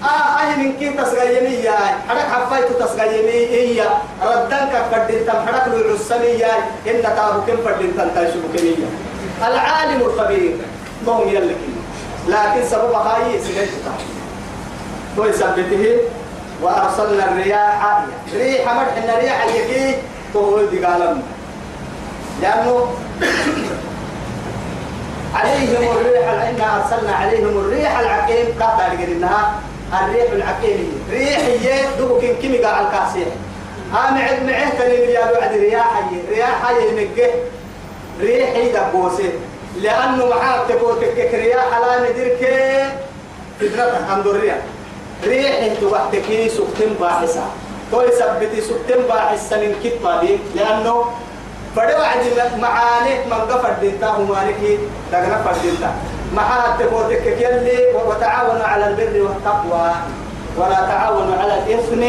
آه 0.03 0.41
أهل 0.41 0.59
من 0.59 0.73
كي 0.79 0.91
تسغيني 0.91 1.65
يا 1.65 1.77
حدك 2.09 2.21
حفايت 2.33 2.73
تسغيني 2.83 3.47
هي 3.47 3.83
ردنك 4.23 4.85
فردين 4.91 5.27
تم 5.27 5.33
حدك 5.47 5.67
العسني 5.75 6.27
يا 6.39 6.55
إن 6.87 7.03
تابكين 7.03 7.57
فردين 7.65 7.97
تم 7.97 8.09
تايشوكي 8.15 8.77
العالم 9.47 10.01
الخبير 10.01 10.57
هم 11.07 11.29
يلك 11.29 11.57
لكن 12.29 12.67
سبب 12.71 12.93
هاي 12.93 13.41
سجنت 13.41 13.69
ويثبته 15.19 15.97
وأرسلنا 16.63 17.33
الرياح. 17.33 18.05
ريح 18.35 18.75
مرح 18.75 18.97
إن 18.97 19.11
ريح 19.21 19.43
اليكي 19.43 19.97
طول 20.35 20.71
دي 20.71 20.85
قالم. 20.85 21.23
لأنه 22.43 22.87
عليهم 25.35 25.97
الريح 25.97 26.29
إنا 26.29 26.77
أرسلنا 26.77 27.13
عليهم 27.13 27.59
الريح 27.59 27.99
العقيم. 27.99 28.47
قاطع 28.61 28.87
لقرنها 28.87 29.55
الريح 30.03 30.33
العقيم. 30.33 31.05
ريح 31.11 31.39
هي 31.39 31.83
دوبك 31.99 32.39
كيمي 32.41 32.59
قاع 32.59 32.81
الكاسيح. 32.81 33.29
ها 33.93 34.11
معد 34.11 34.43
معه 34.47 34.71
تنين 34.79 35.11
يا 35.11 35.33
بعد 35.41 35.53
رياح 35.53 35.97
هي. 35.97 36.35
رياح 36.35 36.69
هي 36.69 37.05
نجه 37.05 37.31
ريح 38.21 38.49
هي 38.51 38.73
دبوسه. 38.73 39.33
لأنه 39.81 40.27
معاك 40.27 40.69
تقول 40.69 41.01
تكك 41.01 41.35
رياح 41.35 41.79
لا 41.79 42.11
ندرك 42.11 42.43
فدرة 43.61 44.07
عند 44.11 44.27
الرياح 44.27 44.59
ريح 45.25 45.81
توحتكي 45.81 46.49
سكتم 46.49 46.95
باحسة 47.01 47.45
تو 47.93 48.01
يثبتي 48.03 48.61
سكتم 48.61 49.03
باحسة 49.09 49.57
من 49.57 49.75
كتبة 49.85 50.39
لأنه 50.55 51.05
فدي 51.77 51.95
وعد 51.95 52.59
معاني 52.61 53.25
من 53.25 53.33
قفر 53.33 53.73
دينتا 53.81 54.07
همانكي 54.07 54.79
دقنا 55.13 55.43
فردينتا 55.43 55.91
معها 56.35 56.77
تقول 56.79 57.13
يلي 57.13 57.87
وتعاونوا 58.07 58.65
على 58.65 58.87
البر 58.89 59.23
والتقوى 59.23 59.91
ولا 60.57 60.75
تعاونوا 60.75 61.37
على 61.37 61.55
الإثم 61.59 62.03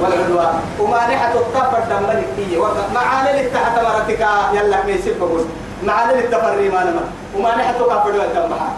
والعدوان. 0.00 0.54
وما 0.80 1.06
نحت 1.06 1.34
الطفر 1.36 1.80
دمنك 1.90 2.26
هي 2.38 2.58
معاني 2.94 3.30
اللي 3.30 3.50
تحت 3.50 3.78
مرتك 3.78 4.26
يلا 4.54 4.86
ميسيب 4.86 5.18
بقول. 5.20 5.44
اللي 5.82 6.24
التفري 6.24 6.68
ما 6.68 6.84
نما 6.84 7.04
وما 7.36 7.56
نحت 7.56 7.76
كفر 7.76 8.12
والدمها 8.18 8.70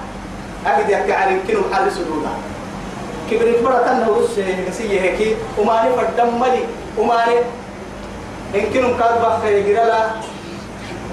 أجد 0.67 0.89
يحكي 0.89 1.13
عن 1.13 1.33
يمكنهم 1.33 1.75
حل 1.75 1.93
سدودا 1.93 2.33
كبرت 3.31 3.63
مرة 3.65 3.79
تنه 3.87 4.07
قسيه 4.69 5.01
هيك. 5.01 5.37
وما 5.59 5.83
نفر 5.85 6.07
دمني 6.19 6.63
وما 6.99 7.15
نفر 7.15 7.45
يمكنهم 8.55 8.99
كاد 8.99 9.15
بخير 9.23 9.67
جرلا. 9.67 10.01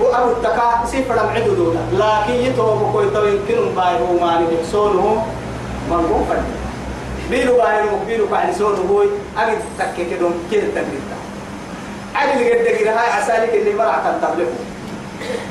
وأبو 0.01 0.31
التكا 0.31 0.85
سيفر 0.91 1.13
العدو 1.13 1.53
دولا. 1.53 1.79
لكن 1.93 2.33
يتوب 2.33 2.91
كوي 2.91 3.09
تو 3.09 3.25
يمكنهم 3.25 3.75
بايرو 3.75 4.19
ما 4.21 4.41
نبسونه 4.41 5.25
مرغوب 5.89 6.25
فرد. 6.29 6.43
بيرو 7.29 7.57
بايرو 7.57 7.89
بيرو 8.07 8.25
بعد 8.25 8.53
سونه 8.53 8.81
هو 8.89 9.01
أجد 9.37 9.61
تكي 9.79 10.05
كدوم 10.09 10.33
كده 10.51 10.67
تقريبا 10.75 11.17
أجد 12.15 12.39
قد 12.51 12.63
دقيقة 12.63 12.91
هاي 12.91 13.09
عسالك 13.21 13.53
اللي 13.53 13.73
مرعى 13.73 14.01
كان 14.03 14.21
تبلغه 14.21 14.59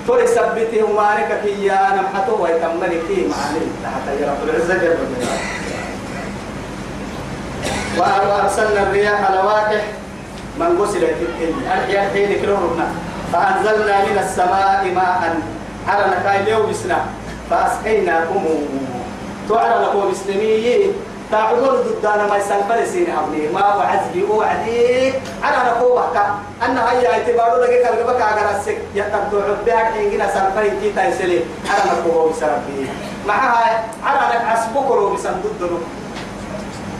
تولي 0.09 0.27
سبته 0.27 0.85
ومارك 0.85 1.40
كي 1.44 1.73
أنا 1.73 2.03
محتوى 2.03 2.40
ويتمني 2.40 2.99
كي 3.09 3.29
معاني. 3.29 3.61
تحت 3.85 4.21
يا 4.21 4.27
رب 4.33 4.49
العزة 4.49 4.75
جل 4.75 4.97
وعلا 7.99 8.29
وأرسلنا 8.29 8.83
الرياح 8.83 9.31
لواقح 9.31 9.85
من 10.61 10.79
غسل 10.81 11.05
الحين. 11.05 11.55
الحين 11.66 12.11
حين 12.12 12.42
كلورنا 12.42 12.88
فأنزلنا 13.33 14.05
من 14.05 14.18
السماء 14.18 14.92
ماء. 14.94 15.37
على 15.88 16.05
نكاي 16.16 16.42
ليو 16.44 16.66
بسنا 16.66 16.99
فأسقيناكم. 17.51 18.44
تعالى 19.49 19.85
لكم 19.85 20.11
مسلمي 20.11 20.92
تعودون 21.30 21.76
ضدنا 21.84 22.26
ما 22.26 22.36
يسنفر 22.36 22.84
سين 22.84 23.06
حبلي 23.16 23.48
ما 23.52 23.74
وعزبي 23.76 24.22
وعدي. 24.24 25.12
على 25.42 25.70
نقوة 25.70 26.16
أن 26.64 26.78
هيا 26.78 27.12
اعتبارو 27.12 27.62
لك 27.62 27.82
كالقبك 27.82 28.20
أغر 28.20 28.56
السك 28.56 28.78
يتبدو 28.94 29.40
عبها 29.40 29.84
حيننا 29.84 30.34
سنفر 30.34 30.68
كي 30.80 30.92
تايسلي. 30.96 31.40
على 31.70 32.00
نقوة 32.00 32.32
بسربي 32.32 32.88
معها 33.26 33.84
على 34.04 34.20
نك 34.34 34.44
عسبك 34.46 34.88
رو 34.90 35.14
بسن 35.14 35.36
ضدنا 35.44 35.78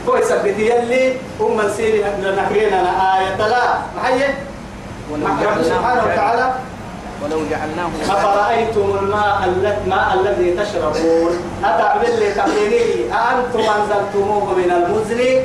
كوي 0.07 0.23
سبتي 0.23 0.71
يلي 0.71 1.17
أم 1.41 1.61
السيري 1.61 2.05
لنحرينا 2.21 2.81
آية 3.19 3.37
لا. 3.37 3.65
محيي 3.97 4.29
رب 5.47 5.63
سبحانه 5.63 6.03
وتعالى. 6.05 6.53
ولو 7.25 7.41
جعلناه 7.51 7.89
أفرأيتم 8.09 8.99
الماء 9.03 9.39
الماء 9.85 10.15
الذي 10.21 10.51
تشربون؟ 10.57 11.31
أتعبد 11.65 12.11
لي 12.19 12.33
تقيني 12.33 13.13
أأنتم 13.13 13.59
أنزلتموه 13.61 14.55
من 14.55 14.71
المزن؟ 14.71 15.43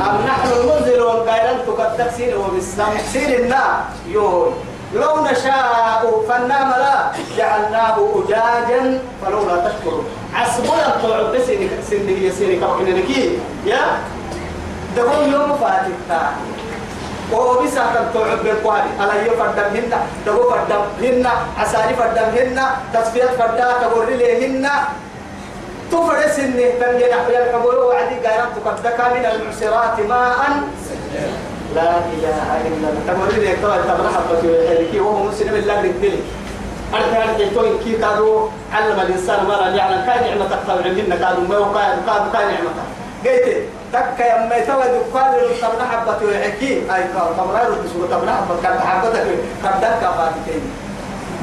أم 0.00 0.26
نحن 0.26 0.48
المنزلون؟ 0.60 1.28
قائلا 1.28 1.52
تقد 1.66 1.96
تكسير 1.96 2.38
وبالسم 2.38 2.98
سير 3.12 3.38
النار. 3.38 3.80
يقول 4.08 4.52
لو 4.94 5.24
نشاء 5.24 6.22
فنام 6.28 6.70
لا. 6.70 7.10
جعلناه 7.38 7.96
أجاجا 8.14 8.98
فلولا 9.26 9.68
تشكرون. 9.68 10.04
عصبنا 10.34 10.86
الطعب 10.86 11.32
بس 11.34 11.46
سندي 11.90 12.26
يسيري 12.26 12.56
كبكنكي 12.56 13.38
يا؟ 13.66 13.80
دقون 14.96 15.32
يوم 15.32 15.56
فاتتا 15.56 16.32
وبس 17.32 17.76
الطعب 17.76 18.38
بالقواري 18.44 18.90
على 19.00 19.12
يوم 19.26 19.36
فردم 19.36 19.76
هنا 19.76 19.98
دقو 20.26 20.50
فردم 20.50 20.82
هنا 21.02 21.32
عساري 21.58 21.94
فردم 21.94 22.28
هنا 22.38 22.70
تصفيات 22.94 23.30
فردا 23.30 23.72
تقول 23.82 24.06
لي 24.18 24.46
هنا 24.46 24.72
تفرس 25.92 26.38
إنه 26.38 26.70
تنجي 26.80 27.04
نحو 27.04 27.30
الحبول 27.30 27.76
وعدي 27.76 28.16
تقدك 28.56 29.00
من 29.14 29.24
المعسرات 29.32 30.00
ماء 30.08 30.38
لا 31.74 31.90
إله 31.98 32.48
إلا 32.66 32.88
الله 32.88 33.02
تقول 33.06 33.44
لي 33.44 33.56
ترى 33.56 33.78
تبرح 33.88 34.14
ويحلكي 34.44 35.00
وهو 35.00 35.24
مسلم 35.24 35.54
الله 35.54 35.80
بالدل 35.82 36.18
أنت 36.94 37.14
أنت 37.16 37.54
توين 37.54 37.78
كي 37.84 38.04
علم 38.72 39.00
الإنسان 39.00 39.44
ما 39.48 39.54
يعلم 39.76 40.04
كان 40.06 40.24
نعمة 40.24 40.48
تقطع 40.48 40.74
عندنا 40.84 41.16
كادوا 41.16 41.44
ما 41.48 41.58
تك 43.92 44.20
يا 44.20 44.46
ما 44.48 44.56
يتوى 44.56 44.84
له 44.84 45.02
تبرح 45.60 45.90
حبتي 45.92 46.24
ويحكي 46.24 46.72
أي 46.94 47.02
تبرح 47.38 47.62
له 47.62 47.76
بس 47.84 47.92
تبرح 48.10 48.34
حبتك 48.34 48.62
كان 48.62 48.80
حبتك 48.80 49.26
كفاتك 50.02 50.62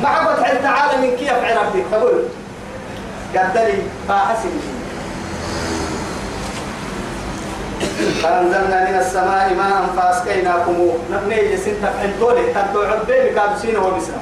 ما 0.01 0.09
حبت 0.09 0.43
حتى 0.43 0.57
تعالى 0.63 1.07
من 1.07 1.15
كيف 1.17 1.33
عرفتك 1.43 1.83
تقول 1.91 2.23
قدري 3.35 3.83
فاحسن 4.07 4.49
فأنزلنا 8.23 8.89
من 8.89 8.97
السماء 8.99 9.53
ماء 9.53 9.85
فأسقيناكم. 9.97 10.89
نبني 11.11 11.57
سنتك 11.57 11.93
الدولة 12.05 12.41
تدعو 12.41 12.83
عبين 12.83 13.35
كابسين 13.35 13.77
وبسنا 13.77 14.17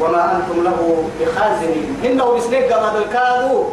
وما 0.00 0.36
أنتم 0.36 0.64
له 0.64 1.08
بخازنين. 1.20 1.96
إنه 2.04 2.24
بسنك 2.36 2.72
قبض 2.72 2.96
الكادو 2.96 3.64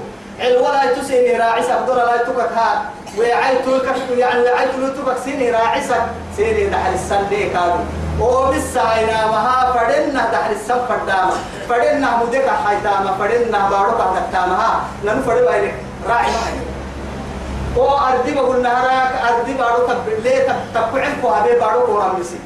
الولا 0.41 0.93
تسيني 0.93 1.37
راعسك 1.37 1.79
دور 1.87 1.95
لا 1.95 2.17
تكك 2.17 2.51
هاد 2.57 2.79
ويعيت 3.17 3.67
لك 3.67 3.95
يعني 4.17 4.39
ويعيت 4.41 4.69
لك 4.75 5.17
سيني 5.25 5.51
راعسك 5.51 6.01
سيني 6.37 6.67
دحل 6.67 6.93
السندي 6.93 7.49
كادو 7.49 7.79
وبساينا 8.21 9.27
مها 9.27 9.73
فدنا 9.73 10.31
دحل 10.31 10.51
السم 10.51 10.79
فداما 10.89 11.33
فدنا 11.69 12.17
مدك 12.23 12.49
حيتاما 12.65 13.11
فدنا 13.19 13.69
باروك 13.69 14.01
تكتاما 14.15 14.81
ننو 15.05 15.21
فدوا 15.21 15.45
بايلك 15.45 15.75
راعي 16.09 16.31
ما 16.31 16.69
أو 17.77 17.97
أردي 17.97 18.31
بقول 18.33 18.61
نهارك 18.61 19.13
أردي 19.29 19.53
باروك 19.53 19.89
بالله 20.05 20.55
تبعين 20.75 21.21
كوهبي 21.21 21.59
باروك 21.59 21.89
ورمسي 21.89 22.39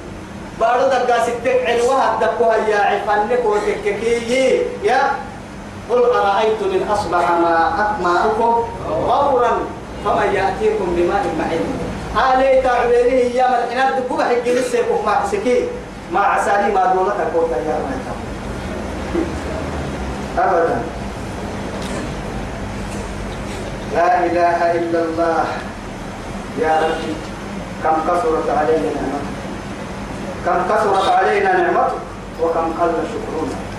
بارو 0.60 0.88
دقا 0.88 1.24
ستك 1.24 1.66
علوة 1.66 2.14
الدقوها 2.14 2.58
يا 2.58 2.78
عفنك 2.78 3.46
وتككي 3.46 4.62
يا 4.84 5.12
قل 5.90 6.00
أرأيتم 6.04 6.66
إن 6.74 6.88
أصبح 6.92 7.32
ماء 7.32 7.96
ماءكم 8.04 8.64
غورا 8.90 9.52
فمن 10.06 10.34
يأتيكم 10.34 10.86
بماء 10.96 11.26
معين 11.40 11.66
هالي 12.16 12.62
تعبيري 12.62 13.36
يا 13.36 13.48
من 13.48 13.78
إن 13.78 13.98
الدقوة 13.98 14.24
حق 14.24 14.48
لسيكم 14.48 15.06
مع 15.06 15.26
سكي 15.32 15.68
مع 16.12 16.26
عسالي 16.26 16.74
ما 16.74 16.94
دولك 16.94 17.16
الكوتا 17.28 17.58
يا 17.58 17.80
أبدا. 20.40 20.82
لا 23.94 24.26
إله 24.26 24.72
إلا 24.72 25.00
الله. 25.04 25.46
يا 26.60 26.82
ربي 26.82 27.14
كم 27.84 27.96
كثرت 28.08 28.50
علينا 28.50 28.90
نعمتك؟ 28.94 29.34
كم 30.46 30.74
كثرت 30.76 31.08
علينا 31.10 31.58
نعمتك؟ 31.58 31.94
وكم 32.42 32.74
قل 32.82 32.94
شكرنا؟ 33.14 33.73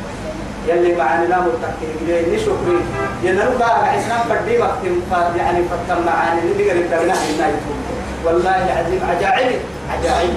يلي 0.69 0.97
معنا 0.97 1.29
نام 1.29 1.47
التكتير 1.47 1.95
ليه 2.07 2.39
شكري. 2.39 2.81
ينالو 3.23 3.59
بقى 3.59 3.89
عسنا 3.89 4.25
بدي 4.31 4.59
وقت 4.59 4.79
يعني 5.37 5.59
فتم 5.69 6.07
معاني. 6.07 6.41
اللي 6.41 6.71
قريب 6.71 6.87
تبناه 6.87 7.17
النايت 7.35 7.55
والله 8.25 8.51
العظيم 8.51 9.01
عجائب. 9.11 9.61
عجائب. 9.93 10.35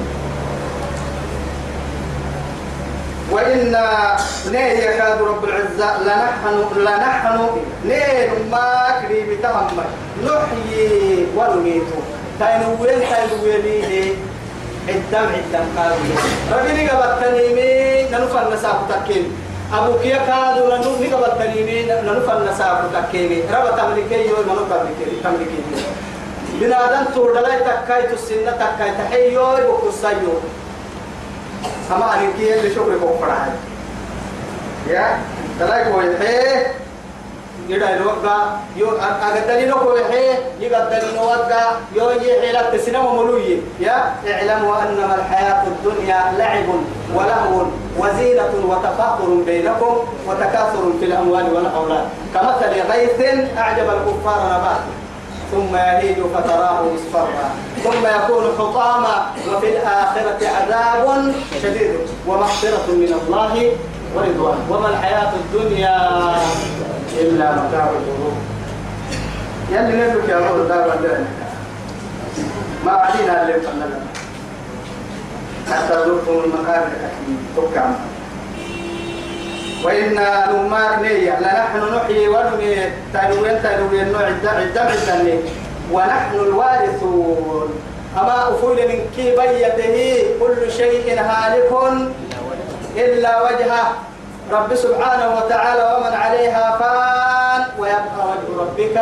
وإنا 3.31 4.17
نيه 4.51 4.59
يكاد 4.59 5.21
رب 5.21 5.43
العزة 5.43 6.03
لنحن 6.03 6.79
لنحن 6.79 7.47
نيه 7.85 8.29
ما 8.51 9.01
كريم 9.01 9.37
تهمل 9.43 9.85
نحيي 10.23 11.25
ونميت. 11.35 11.83
تنوين 12.39 12.99
تنوين 13.09 14.15
الدم 14.89 15.29
الدم 15.39 15.65
قالوا 15.77 15.97
ربي 16.51 16.85
نقبل 16.85 17.21
تنيمي. 17.21 18.09
ننفع 18.11 18.53
نساق 18.53 18.87
تكين 18.89 19.25
أبو 19.73 19.99
كيا 19.99 20.17
كادوا 20.17 20.77
لنو 20.77 20.91
نقبل 21.01 21.39
تنيمي 21.39 21.83
ننفع 21.83 22.39
نساق 22.43 22.89
تكين 22.93 23.41
رب 23.53 23.77
تملكي 23.77 24.29
يوم 24.29 24.39
منو 24.47 24.63
تملكي؟ 24.71 25.21
تملكي 25.23 25.59
بنادم 26.53 27.05
توردلاي 27.15 27.59
تكاي 27.59 28.03
تسنة 28.03 28.51
تكاي 28.51 28.91
تحيو 28.91 29.43
وكسايو 29.69 30.33
أما 31.95 32.13
أنكي 32.19 32.59
اللي 32.59 32.75
شكري 32.75 32.95
بوفرها 32.95 33.53
يا؟ 34.89 35.19
تلاقي 35.59 35.91
ويحيه 35.91 36.73
يدا 37.67 37.89
يوقع 37.89 38.37
يو 38.75 38.87
أقدني 38.89 39.65
نكو 39.65 39.95
يحيه 39.95 40.39
يقدني 40.59 41.11
نوقع 41.15 41.65
يو 41.95 42.09
يحيي 42.09 42.51
لك 42.51 42.69
تسنم 42.73 43.15
ملوي 43.19 43.57
يا 43.79 44.13
اعلموا 44.31 44.75
أنما 44.81 45.15
الحياة 45.15 45.63
الدنيا 45.67 46.33
لعب 46.37 46.65
ولهو 47.15 47.65
وزينة 47.99 48.53
وتفاخر 48.69 49.29
بينكم 49.45 49.97
وتكاثر 50.27 50.93
في 50.99 51.05
الأموال 51.05 51.53
والأولاد. 51.53 52.05
كمثل 52.33 52.81
غيث 52.91 53.19
أعجب 53.57 53.89
الكفار 53.89 54.39
نباته 54.45 54.93
ثم 55.51 55.75
يهيج 55.75 56.17
فتراه 56.35 56.81
مصفرا. 56.93 57.49
ثم 57.83 58.05
يكون 58.17 58.43
حطاما 58.59 59.25
وفي 59.53 59.69
الآخرة 59.77 60.39
عذاب 60.47 61.33
شديد 61.63 61.91
ومغفرة 62.27 62.87
من 62.87 63.21
الله 63.21 63.71
ورضوان. 64.15 64.57
وما 64.69 64.89
الحياة 64.89 65.31
الدنيا 65.33 65.97
إلا 67.19 67.51
متاع 67.51 67.89
الغرور. 67.89 68.37
يلي 69.71 70.07
نبك 70.07 70.29
يا 70.29 70.37
رب 70.37 70.67
دار 70.67 70.97
ما 72.85 72.91
علينا 72.91 73.41
اللي 73.41 73.53
فننا 73.53 73.99
حتى 75.71 75.93
ذرتم 75.93 76.43
المقابر 76.45 76.87
الأكيد 76.87 77.39
توقع 77.55 77.85
وإنا 79.83 80.51
نماك 80.51 80.99
نية 81.01 81.39
لنحن 81.39 81.95
نحيي 81.95 82.27
ونميت. 82.27 82.93
تنوين 83.13 83.63
تنوين 83.63 84.11
نوع 84.11 84.27
الدم 84.27 84.57
الدم 84.57 85.39
ونحن 85.91 86.35
الوارثون. 86.35 87.69
أما 88.17 88.49
أفول 88.49 88.75
من 88.75 88.99
كي 89.15 89.35
بيته 89.35 90.23
كل 90.39 90.71
شيء 90.71 91.19
هالك. 91.19 91.71
إلا 93.05 93.41
وجهه 93.41 93.85
رب 94.51 94.75
سبحانه 94.75 95.27
وتعالى 95.37 95.83
ومن 95.95 96.13
عليها 96.23 96.65
فان 96.79 97.61
ويبقى 97.79 98.21
وجه 98.29 98.49
ربك 98.61 98.95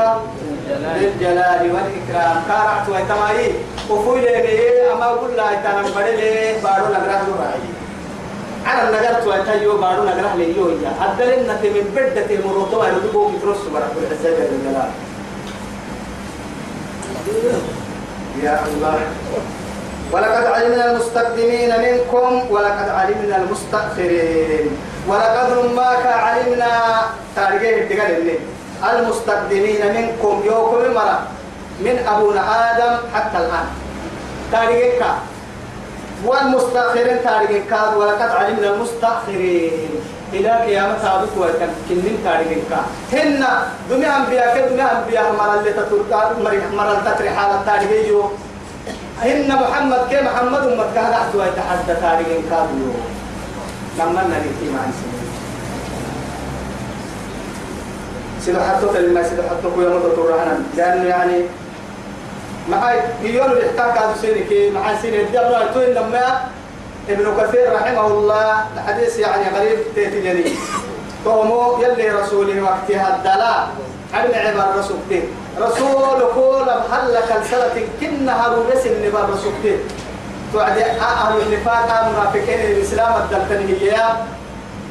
للجلال 0.99 1.61
والإكرام. 1.73 2.35
كارعت 2.47 2.89
ويتمايي 2.89 3.53
أفول 3.91 4.19
لي 4.21 4.91
أما 4.93 5.05
أقول 5.05 5.31
لا 5.37 5.51
يتنم 5.51 5.87
بدلي 5.95 6.53
بارو 6.63 6.85
نقرأ 6.93 7.19
رأيي 7.39 7.71
على 8.65 8.89
النجار 8.89 9.21
تويتايو 9.23 9.77
بارو 9.77 10.03
نجرح 10.03 10.35
لي 10.35 10.57
يو 10.57 10.69
يا 10.69 10.91
أدلنا 11.05 11.53
من 11.53 11.85
بدة 11.95 12.35
المروتو 12.35 12.83
أنا 12.83 12.97
دبوا 12.97 13.29
كترس 13.29 13.57
كل 13.95 14.11
الزجاج 14.11 14.49
الجلال 14.57 14.89
يا 18.43 18.59
الله. 18.67 18.99
ولقد 20.11 20.45
علمنا 20.45 20.91
المستقدمين 20.91 21.69
منكم 21.81 22.51
ولقد 22.51 22.89
علمنا 22.89 23.37
المستأخرين. 23.37 24.77
ولقد 25.07 25.49
ما 25.75 25.89
علمنا 26.05 26.71
تارجيه 27.35 27.81
الدجال 27.81 28.37
المستقدمين 28.93 29.81
منكم 29.97 30.41
يوكم 30.45 30.93
مرة. 30.93 31.19
من 31.79 32.05
أبونا 32.07 32.41
آدم 32.71 32.97
حتى 33.13 33.37
الآن. 33.37 33.67
تارجيك 34.51 35.01
والمستأخرين 36.25 37.23
تارجين 37.23 37.63
كاد 37.69 37.93
ولقد 37.97 38.29
علمنا 38.29 38.67
المستأخرين. 38.73 39.89
إلى 40.33 40.49
قيامة 40.49 40.95
سابق 41.01 41.33
وتمكنين 41.37 42.17
تارجين 42.23 42.63
كاد 42.69 42.85
هن 43.13 43.45
دمي 43.89 44.07
أنبياء 44.07 44.57
كدمي 44.57 44.81
أنبياء 44.81 45.33
مرة 45.39 45.59
اللي 45.59 45.73
تتركا 45.73 46.35
مرة 46.73 47.01
تتري 47.05 47.29
حالة 47.29 47.61
تارجين 47.65 48.21
هن 49.23 49.47
محمد 49.55 50.07
كي 50.09 50.21
محمد 50.21 50.61
أمت 50.61 50.85
كهد 50.95 51.13
أحدوا 51.13 51.45
يتحدى 51.45 51.93
تارجين 52.01 52.43
كاد 52.49 52.67
يو. 52.79 52.91
لما 53.99 54.21
نريكي 54.27 54.73
مع 54.73 54.79
سنين 54.81 55.25
سيدو 58.41 58.59
حتى 58.59 58.85
كلمة 58.93 59.23
سيدو 59.23 59.41
حتى 59.41 59.67
كوي 59.75 59.85
مدة 59.85 60.15
تورهنا 60.15 60.59
لأنه 60.77 61.03
يعني 61.03 61.41
معاي 62.69 62.99
يقول 63.23 63.51
الإحتاج 63.51 63.97
هذا 64.03 64.15
سيري 64.21 64.43
كي 64.43 64.69
مع 64.71 65.01
سيري 65.01 65.21
الدبر 65.21 65.65
توين 65.73 65.89
لما 65.93 66.41
ابن 67.09 67.25
كثير 67.41 67.73
رحمه 67.75 68.07
الله 68.07 68.65
الحديث 68.77 69.19
يعني 69.19 69.57
غريب 69.57 69.77
تيتجني 69.95 70.43
قوموا 71.25 71.83
يلي 71.83 72.09
رسوله 72.09 72.61
وقتها 72.61 73.15
الدلاء 73.15 73.67
عن 74.13 74.25
عبر 74.33 74.79
رسولته 74.79 75.23
رسول 75.59 76.19
كل 76.35 76.65
محل 76.65 77.19
كالسلة 77.29 77.87
كنها 78.01 78.47
ربس 78.47 78.85
النبار 78.85 79.29
رسولته 79.29 79.77
توعد 80.53 80.77
أهل 80.77 81.41
النفاق 81.41 82.09
منافقين 82.09 82.59
الإسلام 82.71 83.13
الدلتني 83.21 83.81
هي 83.81 83.97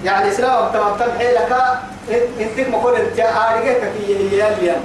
يعني 0.04 0.28
إسلام 0.28 0.72
تمام 0.72 0.96
تمحي 0.98 1.32
لك 1.34 1.56
انت 2.40 2.74
قلت 2.74 3.00
انت 3.00 3.20
عارقك 3.20 3.82
هي 4.00 4.30
هي 4.30 4.48
اللي 4.54 4.76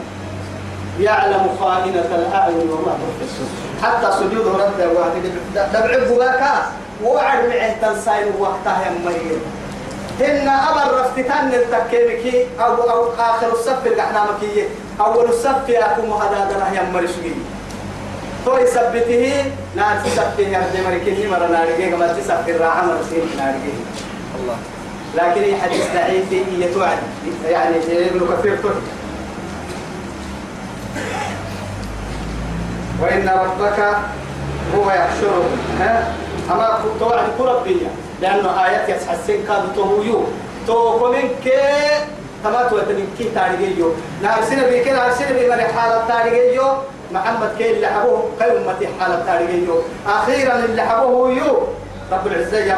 يعلم 0.99 1.49
خائنة 1.59 2.05
الأعين 2.15 2.69
وما 2.69 2.97
تخفي 2.99 3.23
الصدور 3.23 3.59
حتى 3.83 4.11
سجود 4.19 4.47
رد 4.47 4.95
واحد 4.95 5.21
دبع 5.73 6.07
بواكا 6.07 6.65
وعد 7.03 7.45
معه 7.45 7.73
تنساين 7.81 8.27
وقتها 8.39 8.85
يا 8.85 8.91
مريم 9.05 9.41
هن 10.19 10.49
أبر 10.49 10.99
رفتتان 11.01 11.53
التكيمكي 11.53 12.45
أو 12.59 12.73
أو 12.89 13.13
آخر 13.19 13.51
الصف 13.51 13.87
القحنامكية 13.87 14.67
أول 14.99 15.25
الصف 15.25 15.69
يأكم 15.69 16.13
هذا 16.13 16.51
دراه 16.51 16.73
يا 16.73 16.89
مرشقي 16.93 17.31
تو 18.45 18.57
يثبته 18.57 19.43
نار 19.75 19.97
تثبته 20.05 20.47
يا 20.47 20.61
مريكني 20.87 21.27
مرة 21.27 21.47
نارجي 21.47 21.89
كما 21.89 22.07
تثبت 22.07 22.49
الراحة 22.49 22.85
مرسين 22.85 23.23
نارجي 23.37 23.73
الله. 24.39 24.57
لكن 25.15 25.61
حديث 25.61 25.85
ضعيف 25.95 26.31
يتوعد 26.59 26.97
يعني 27.49 27.75
ابن 27.77 28.19
كثير 28.19 28.55
تحت 28.55 28.83
وإن 33.01 33.29
ربك 33.29 33.79
هو 34.75 34.91
يحشرهم. 34.91 35.57
ها؟ 35.79 36.13
أما 36.51 36.79
توعد 36.99 37.25
كربية 37.37 37.87
لأنه 38.21 38.65
آيات 38.65 38.89
يسحسن 38.89 39.43
كاد 39.47 39.63
توهيو. 39.75 40.23
تو 40.67 40.99
كمنك 40.99 41.45
تما 42.43 42.63
تو 42.69 42.79
تنكي 42.79 43.29
تاريجيو 43.35 43.91
نارسنا 44.21 44.67
بيك 44.69 44.87
نارسنا 44.87 45.31
بي 45.31 45.49
من 45.49 45.61
حالة 45.61 46.07
تاريجيو 46.07 46.63
محمد 47.11 47.49
كي 47.57 47.71
اللي 47.71 47.87
حبوه 47.87 48.23
كي 48.39 48.45
أمتي 48.45 48.87
حالة 48.99 49.23
تاريجيو 49.25 49.75
أخيرا 50.07 50.55
اللي 50.55 50.81
حبوه 50.81 51.29
يو. 51.29 51.53
رب 52.11 52.27
العزة 52.27 52.75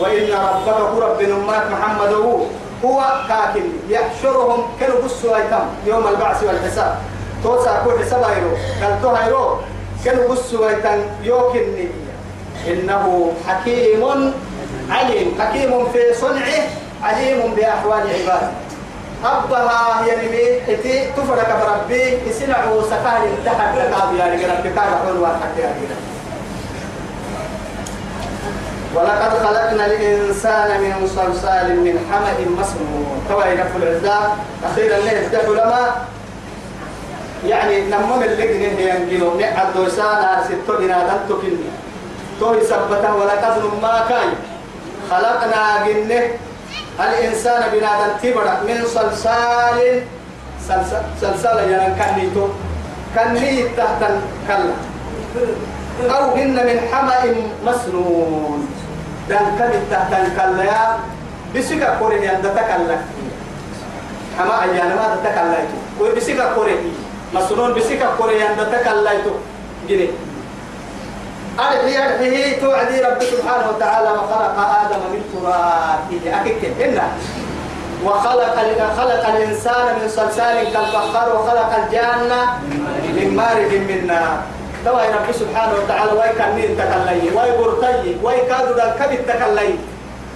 وإن 0.00 0.28
ربك 0.66 1.02
رب 1.02 1.20
أمات 1.20 1.62
محمد 1.70 2.12
هو. 2.12 2.38
هو 2.84 3.02
كاكل. 3.28 3.66
يحشرهم 3.88 4.62
كانوا 4.80 5.02
بسوا 5.04 5.38
يتم 5.38 5.66
يوم 5.86 6.06
البعث 6.08 6.42
والحساب. 6.42 6.98
توسع 7.44 7.84
كل 7.84 8.04
حساب 8.04 8.22
هيرو. 8.22 8.50
قال 8.82 9.02
تو 9.02 9.08
هيرو. 9.08 9.56
كانوا 10.04 10.28
بسوا 10.28 10.70
يتم 10.70 11.00
يوكل 11.22 11.66
إنه 12.68 13.32
حكيم 13.48 14.32
عليم. 14.90 15.34
حكيم 15.40 15.86
في 15.92 16.14
صنعه 16.14 16.62
عليم 17.02 17.54
بأحوال 17.54 18.00
عباده. 18.00 18.50
أبها 19.24 20.06
يعني 20.06 20.60
حتي 20.60 21.10
تفرق 21.16 21.48
بربي 21.64 22.18
يسنعوا 22.30 22.82
سكان 22.82 23.22
تحت 23.44 23.78
لقاب 23.78 24.14
يعني 24.16 24.46
ربي 24.46 24.70
كان 24.70 24.84
حول 24.84 25.26
حتى 25.26 25.60
يعني 25.60 25.80
ولقد 28.94 29.46
خلقنا 29.46 29.86
الإنسان 29.86 30.80
من 30.80 31.06
صلصال 31.06 31.80
من 31.80 31.98
حمأ 32.12 32.62
مسنون 32.62 33.22
توا 33.28 33.44
ينفل 33.44 33.82
العزاء 33.82 34.36
أخيرا 34.64 34.96
ليه 34.96 35.10
يفتح 35.10 35.48
لما؟ 35.48 35.90
يعني 37.46 37.80
نمم 37.80 38.22
اللي 38.22 38.42
هي 38.42 38.96
ينجلو 38.96 39.40
نعد 39.40 39.74
دوسانا 39.74 40.44
ستو 40.44 40.76
بنادم 40.78 41.18
تكني 42.32 42.40
تو 42.40 42.54
يثبته 42.54 43.14
ولقد 43.14 43.62
ما 43.82 44.04
كان. 44.08 44.32
خلقنا 45.10 45.86
جنة. 45.86 46.22
الإنسان 47.00 47.62
بنادم 47.72 48.12
تبرع 48.22 48.60
من 48.68 48.84
صلصال. 48.86 50.02
صلصال 51.20 51.70
يعني 51.70 51.94
كنيتو. 51.94 52.48
كني 53.14 53.68
تحت 53.76 54.00
كلا 54.48 54.74
أو 56.16 56.36
إن 56.36 56.56
من 56.56 56.78
حمأ 56.92 57.34
مسنون. 57.66 58.68
دان 59.28 59.46
كبت 59.58 59.82
تحت 59.90 60.12
كلا 60.36 60.96
بسكا 61.56 61.96
كوري 61.98 62.28
عند 62.28 62.44
تكلا 62.44 62.96
حمأ 64.38 64.64
يعني 64.64 64.94
ما 64.94 65.16
تكلا 65.24 65.58
وبسكا 66.00 66.54
كوري. 66.54 66.76
مسنون 67.34 67.74
بسكا 67.74 68.08
كوري 68.18 68.42
عند 68.42 68.60
تكلا 68.72 69.12
جنيه 69.88 70.10
أرحي 71.58 71.96
أرحي 71.98 72.60
توعدي 72.60 73.00
رب 73.00 73.22
سبحانه 73.22 73.66
وتعالى 73.76 74.10
وخلق 74.10 74.56
آدم 74.58 75.02
من 75.12 75.22
تراب. 75.32 76.08
أكيد 76.26 76.80
إلا 76.80 77.02
وخلق 78.04 78.56
خلق 78.96 79.28
الإنسان 79.28 79.86
من 80.00 80.08
صلصال 80.08 80.72
كالفخار 80.72 81.36
وخلق 81.36 81.70
الجنة 81.84 82.40
من 83.16 83.36
مارج 83.36 83.72
من 83.74 84.06
نار. 84.06 84.42
توا 84.84 85.02
رب 85.02 85.32
سبحانه 85.32 85.74
وتعالى 85.84 86.12
واي 86.12 86.32
كان 86.38 86.54
مين 86.54 86.76
تكلي 86.78 87.36
واي 87.36 87.50
برتي 87.58 88.16
واي 88.22 88.40
كادو 88.48 88.72
دان 88.74 88.90
كبت 88.98 89.28
تكلي. 89.28 89.74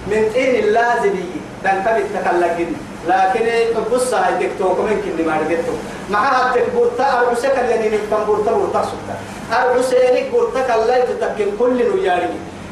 من 0.07 0.29
طين 0.33 0.55
اللازمي 0.63 1.29
دان 1.63 1.83
كبت 1.83 2.05
تكلي. 2.15 2.67
لكن 3.07 3.45
بص 3.91 4.13
هاي 4.13 4.47
تكتوك 4.47 4.79
من 4.79 5.01
كل 5.05 5.25
ما 5.25 5.37
رجعتو 5.37 5.73
معها 6.09 6.53
تكبرتا 6.55 7.19
أربسك 7.19 7.55
اللي 7.59 7.97
نكتم 7.97 8.21
برتا 8.27 8.51
برتا 8.51 8.81
سكتا. 8.89 9.15
أربسيني 9.61 10.29
برتا 10.29 10.61
كلا 10.67 11.05
تتكين 11.05 11.51
كل 11.59 11.77
نياري. 11.95 12.29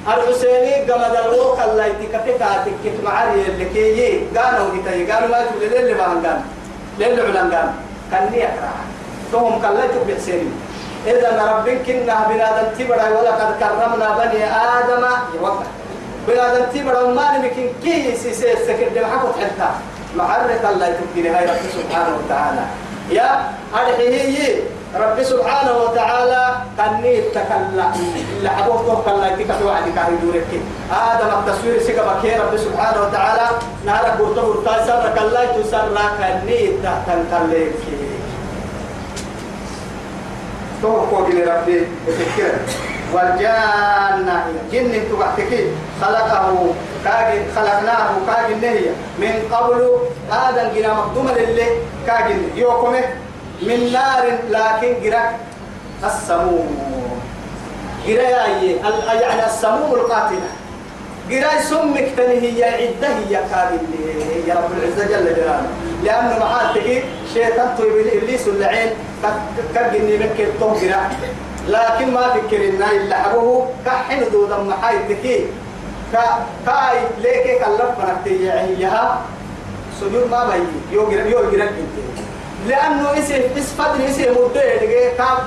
أربسيني 0.08 0.86
جمد 0.88 1.16
الروك 1.24 1.60
الله 1.66 1.88
تكفيك 1.88 2.42
تكت 2.66 2.98
معاري 3.04 3.42
اللي 3.48 3.66
كي 3.66 4.20
قالوا 4.38 4.68
كتاي 4.76 5.12
قالوا 5.12 5.30
ما 5.30 5.40
تقول 5.46 5.64
للي 5.72 5.94
بانغان 5.94 6.42
للي 7.00 7.22
علنغان 7.22 7.74
كان 8.12 8.34
يقرأ 8.34 8.76
توهم 9.32 9.62
كلا 9.62 9.88
تبع 9.88 10.18
سيني. 10.26 10.52
إذا 11.08 11.30
ربك 11.52 11.78
كنا 11.86 12.28
بنادم 12.30 12.68
تبرع 12.80 13.10
ولقد 13.10 13.50
كرمنا 13.60 14.10
بني 14.18 14.44
آدم. 14.46 15.04
يوقع. 15.36 15.68
بنادم 16.28 16.66
تبرع 16.74 17.02
ما 17.18 17.38
نمكن 17.38 17.68
كي 17.84 18.16
سيسير 18.18 18.58
سكر 18.68 18.88
دم 18.96 19.06
حكو 19.06 19.28
معرك 20.18 20.64
الله 20.74 20.88
تبكي 20.88 21.30
هاي 21.30 21.46
رب 21.46 21.66
سبحانه 21.78 22.12
وتعالى. 22.18 22.66
يا 23.12 23.30
هي 24.00 24.56
رب 24.96 25.24
سبحانه 25.24 25.78
وتعالى 25.78 26.56
كني 26.78 27.22
تكلا 27.22 27.88
اللي 28.40 28.50
حبوه 28.50 28.78
توكل 28.88 29.12
الله 29.12 29.30
تكفي 29.30 29.64
وعدي 29.64 29.92
كاهي 29.92 30.16
دورك. 30.24 30.52
آدم 30.92 31.30
التصوير 31.40 31.82
سيكا 31.82 32.04
بكي 32.08 32.36
رب 32.36 32.58
سبحانه 32.58 33.00
وتعالى 33.02 33.48
نهارك 33.86 34.18
برتو 34.20 34.54
برتا 34.54 34.86
سرك 34.88 35.18
الله 35.22 35.46
تسرى 35.46 36.04
كني 36.20 36.60
تكلا. 36.84 37.72
توقع 40.82 41.20
ربي 41.44 41.88
يفكر 42.08 42.54
والجنة. 43.16 44.38
جن 44.72 44.94
تبعتك 45.10 45.52
خلقه 46.02 46.74
كاجن 47.06 47.44
خلقناه 47.56 48.10
كاجن 48.28 48.62
نهي 48.62 48.90
من 49.20 49.34
قبل 49.52 49.80
هذا 50.32 50.62
الجنا 50.62 50.94
مقدوم 50.94 51.28
لله 51.38 51.70
كاجن. 52.08 52.40
يوكمه 52.56 53.04
من 53.62 53.80
نار 53.94 54.26
لكن 54.50 54.92
جرا 55.04 55.24
السموم. 56.04 56.68
جرا 58.08 58.22
يعني 58.22 59.46
السموم 59.46 59.94
القاتلة. 59.94 60.52
جرا 61.30 61.62
سمك 61.70 62.08
تنهي 62.18 62.64
عدة 62.64 63.08
هي 63.08 63.34
كاجن 63.52 63.84
يا 64.48 64.56
رب 64.56 64.72
العزة 64.78 65.04
جل 65.12 65.26
جلاله. 65.36 65.68
لأنه 66.04 66.40
معاتك 66.40 67.04
شيطان 67.34 67.70
إبليس 68.14 68.48
اللعين 68.48 68.90
كجني 69.76 70.18
مكة 70.18 70.48
طهرة 70.62 71.12
لكن 71.68 72.14
ما 72.14 72.30
فكر 72.34 72.70
إنه 72.70 72.92
إلا 72.92 73.16
حبوه 73.24 73.70
كحن 73.86 74.32
دودا 74.32 74.58
محاي 74.58 74.98
تكي 75.10 75.46
كا 76.14 76.24
كاي 76.66 76.98
ليك 77.22 77.60
كلف 77.62 77.92
منك 78.00 78.28
يها 78.80 79.22
سجود 80.02 80.30
ما 80.32 80.46
بي 80.46 80.96
يو 80.96 81.04
غير 81.10 81.26
يو 81.26 81.40
غير 81.40 81.70
لأنه 82.68 83.18
اسم 83.20 83.42
اسفد 83.58 84.02
اسم 84.02 84.32
مدة 84.32 84.76
دقيقة 84.76 85.18
كا 85.18 85.38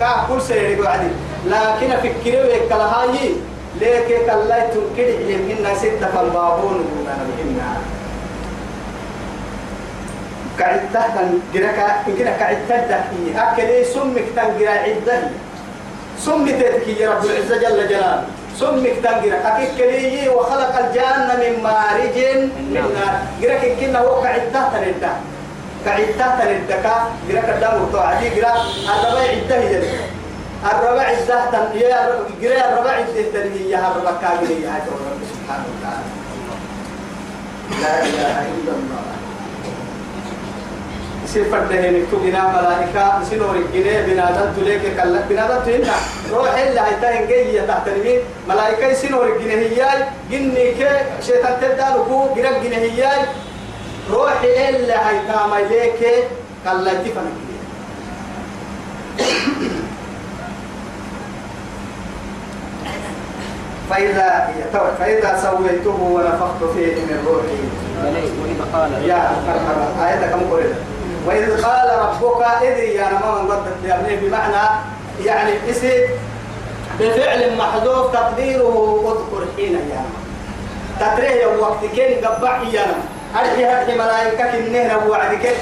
كا 0.00 0.26
كل 0.28 0.42
سير 0.42 0.88
عدي 0.88 1.10
لكن 1.46 1.90
فكره 2.02 2.42
وكلهاي 2.46 3.34
ليك 3.80 4.08
كلا 4.26 4.60
تنكر 4.60 5.08
يمنا 5.28 5.74
ستة 5.74 6.06
فالبابون 6.14 6.74
من 6.74 7.06
كعدة 10.58 11.06
تن 11.14 11.38
جركا 11.54 11.86
إنكنا 12.08 12.30
كعدة 12.30 12.76
دحي 12.90 13.36
أكلي 13.36 13.84
سمك 13.84 14.24
تن 14.36 14.58
جرا 14.58 14.70
عدة. 14.70 15.18
سمك 16.18 16.50
تدكي 16.50 16.92
يا 17.00 17.10
رب 17.10 17.24
العزة 17.24 17.56
جل 17.56 17.88
جلاله. 17.88 18.24
سمك 18.56 18.96
تن 19.04 19.16
جرا 19.22 19.38
أكيد 19.44 19.68
كلي 19.78 20.28
وخلق 20.28 20.72
الجنة 20.78 21.34
من 21.42 21.62
مارج 21.62 22.16
من 22.72 22.84
نار. 22.96 23.14
جرك 23.42 23.64
إنكنا 23.64 23.98
هو 23.98 24.22
كعدة 24.22 24.62
تندا 24.72 25.12
كعدة 25.84 26.28
كا 26.68 26.94
جرك 27.28 27.48
الدم 27.48 27.82
وتوعدي 27.82 28.28
جرا 28.36 28.52
الربع 28.94 29.20
عدة 29.20 29.56
هي. 29.60 29.76
الربع 30.72 31.02
عدة 31.02 31.38
تن 31.52 31.66
يا 31.78 31.98
جرا 32.42 32.60
الربع 32.68 32.90
عدة 32.90 33.22
تن 33.32 33.52
هي 33.52 33.74
الربع 33.76 34.12
كاجري 34.22 34.62
يا 34.62 34.72
رب 34.88 35.20
سبحانه 35.32 35.66
وتعالى. 35.72 36.08
لا 37.82 37.94
إله 38.08 38.36
إلا 38.56 38.72
الله. 38.78 39.04
سيفر 41.26 41.58
دهن 41.58 42.06
تجنا 42.12 42.42
ملائكة 42.56 43.24
سنور 43.30 43.56
الجنة 43.56 44.06
بنادم 44.06 44.52
تليك 44.56 44.82
كلا 44.96 45.20
روح 46.32 46.54
إلا 46.54 46.88
هيتا 46.88 47.20
إنجي 47.20 47.60
تحت 47.60 47.88
المين 47.88 48.20
ملائكة 48.48 48.92
سنور 48.94 49.26
الجنة 49.36 49.52
هياي. 49.52 50.04
جني 50.30 50.70
ك 50.70 50.80
شيطان 51.26 51.60
تبدأ 51.60 51.88
لكو 51.96 52.34
جرب 52.36 52.62
جنة 52.62 52.76
هياي. 52.76 53.20
روح 54.10 54.42
إلا 54.42 55.10
هيتا 55.10 55.46
مليك 55.46 56.02
كلا 56.64 56.94
تفهم 56.94 57.30
فإذا 63.90 64.54
فإذا 64.98 65.40
سويته 65.42 65.98
ونفخت 66.02 66.60
فيه 66.74 66.94
من 66.94 67.18
روحي. 67.26 67.86
يا 69.06 69.30
مرحبا 69.46 70.06
آية 70.06 70.26
كم 70.30 70.50
قريت 70.50 70.74
وإذ 71.26 71.62
قال 71.64 71.88
ربك 71.98 72.42
إذ 72.62 72.78
يا 72.78 73.08
نما 73.08 73.42
من 73.42 73.48
ضد 73.48 73.66
بمعنى 74.22 74.68
يعني 75.24 75.52
اسم 75.70 75.90
بفعل 77.00 77.56
محذوف 77.56 78.12
تقديره 78.12 79.02
اذكر 79.06 79.46
حين 79.56 79.72
يا 79.72 80.04
تتريه 81.00 81.46
وقت 81.46 81.84
كين 81.94 82.24
قبع 82.24 82.62
يا 82.72 82.86
نما 82.86 83.04
أرحي 83.40 83.64
أرحي 83.64 83.94
ملائكة 83.94 84.54
النهر 84.58 85.08
وعد 85.08 85.34
كين 85.34 85.52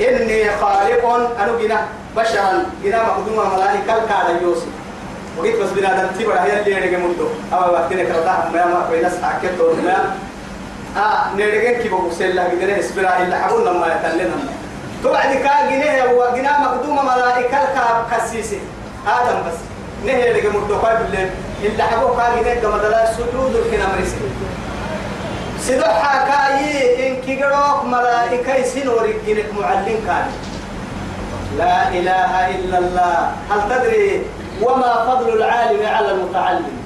إني 0.00 0.50
خالق 0.60 1.04
أنا 1.40 1.58
جنا 1.62 1.86
بشرا. 2.16 2.64
جنا 2.84 3.02
مقدوم 3.02 3.54
ملائكة 3.54 3.96
الكاد 3.96 4.42
يوسف. 4.42 4.66
وقيت 5.38 5.56
بس 5.60 5.70
بنا 5.70 6.02
دم 6.02 6.08
تبرا 6.24 6.40
هي 6.40 6.60
اللي 6.60 6.70
يرجع 6.70 6.98
منتو 6.98 7.26
أو 7.52 7.72
وقتنا 7.72 8.04
كرتا 8.04 8.50
ما 8.54 8.64
ما 8.64 8.86
تور 9.58 9.74
ما 9.84 10.16
آه 10.96 11.34
نرجع 11.36 11.80
كي 11.82 11.88
بقول 11.88 12.12
الله 12.30 12.44
قدرنا 12.44 12.78
إسبرا 12.80 13.22
إلا 13.22 13.36
اللي 21.06 21.30
إلا 21.62 21.84
حقول 21.84 22.16
كا 22.16 22.40
جنيه 22.40 22.60
كما 22.60 22.78
دلا 22.78 23.12
سجود 23.12 23.54
الكنا 23.56 23.86
مريسي. 23.92 24.16
سدوحا 25.60 26.14
كاي 26.28 27.08
إن 27.08 27.22
كيروك 27.22 27.84
ملائكة 27.84 28.62
لا 31.58 31.88
إله 31.88 32.48
إلا 32.50 32.78
الله. 32.78 33.30
هل 33.50 33.60
وما 34.62 35.04
فضل 35.04 35.28
العالم 35.36 35.86
على 35.86 36.10
المتعلم؟ 36.10 36.82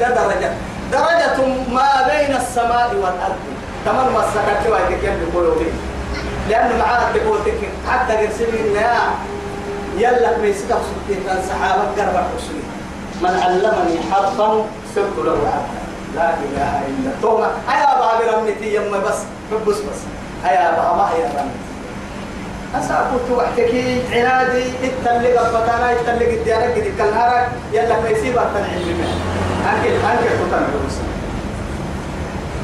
درجة 0.00 0.52
درجة 0.92 1.36
ما 1.72 1.88
بين 2.10 2.36
السماء 2.36 2.94
والأرض. 2.94 3.42
تمام 3.84 4.12
ما 4.14 4.22
سكت 4.34 4.70
ويتك 4.72 5.04
يبدو 5.04 5.38
قولوا 5.38 5.54
لأنه 6.50 6.76
معاه 6.78 7.12
تقول 7.14 7.38
حتى 7.90 8.12
قرسلين 8.16 8.76
يلا 9.98 10.38
ميسك 10.38 10.68
سبتين 10.68 11.24
صحابة 11.48 11.82
قرب 11.96 12.16
حسنين 12.36 12.66
من 13.22 13.40
علمني 13.42 14.00
حرفا 14.12 14.64
سرت 14.94 15.16
له 15.24 15.32
عبدا 15.32 15.82
لا 16.16 16.30
إله 16.34 16.82
إلا 16.88 17.10
توما 17.22 17.50
أيا 17.68 17.98
بابي 17.98 18.30
رمتي 18.30 18.74
يما 18.74 18.98
بس 18.98 19.18
بس. 19.66 19.78
بس 19.78 20.00
أيا 20.44 20.70
بابا 20.70 21.08
يا 21.18 21.26
رمتي 21.26 21.62
أسأقول 22.74 23.20
وحتكي 23.38 24.02
عنادي 24.12 24.64
التلق 24.84 25.42
فتانا 25.42 25.92
التلق 25.92 26.28
الديانة 26.28 26.64
قد 26.74 26.92
كالهرك 26.98 27.48
يلا 27.72 28.00
ميسيب 28.00 28.38
التنعيم 28.38 29.04
منه 29.64 29.72
أنكل 29.72 29.88
أنكل 30.06 30.34
تتنعيم 30.50 31.12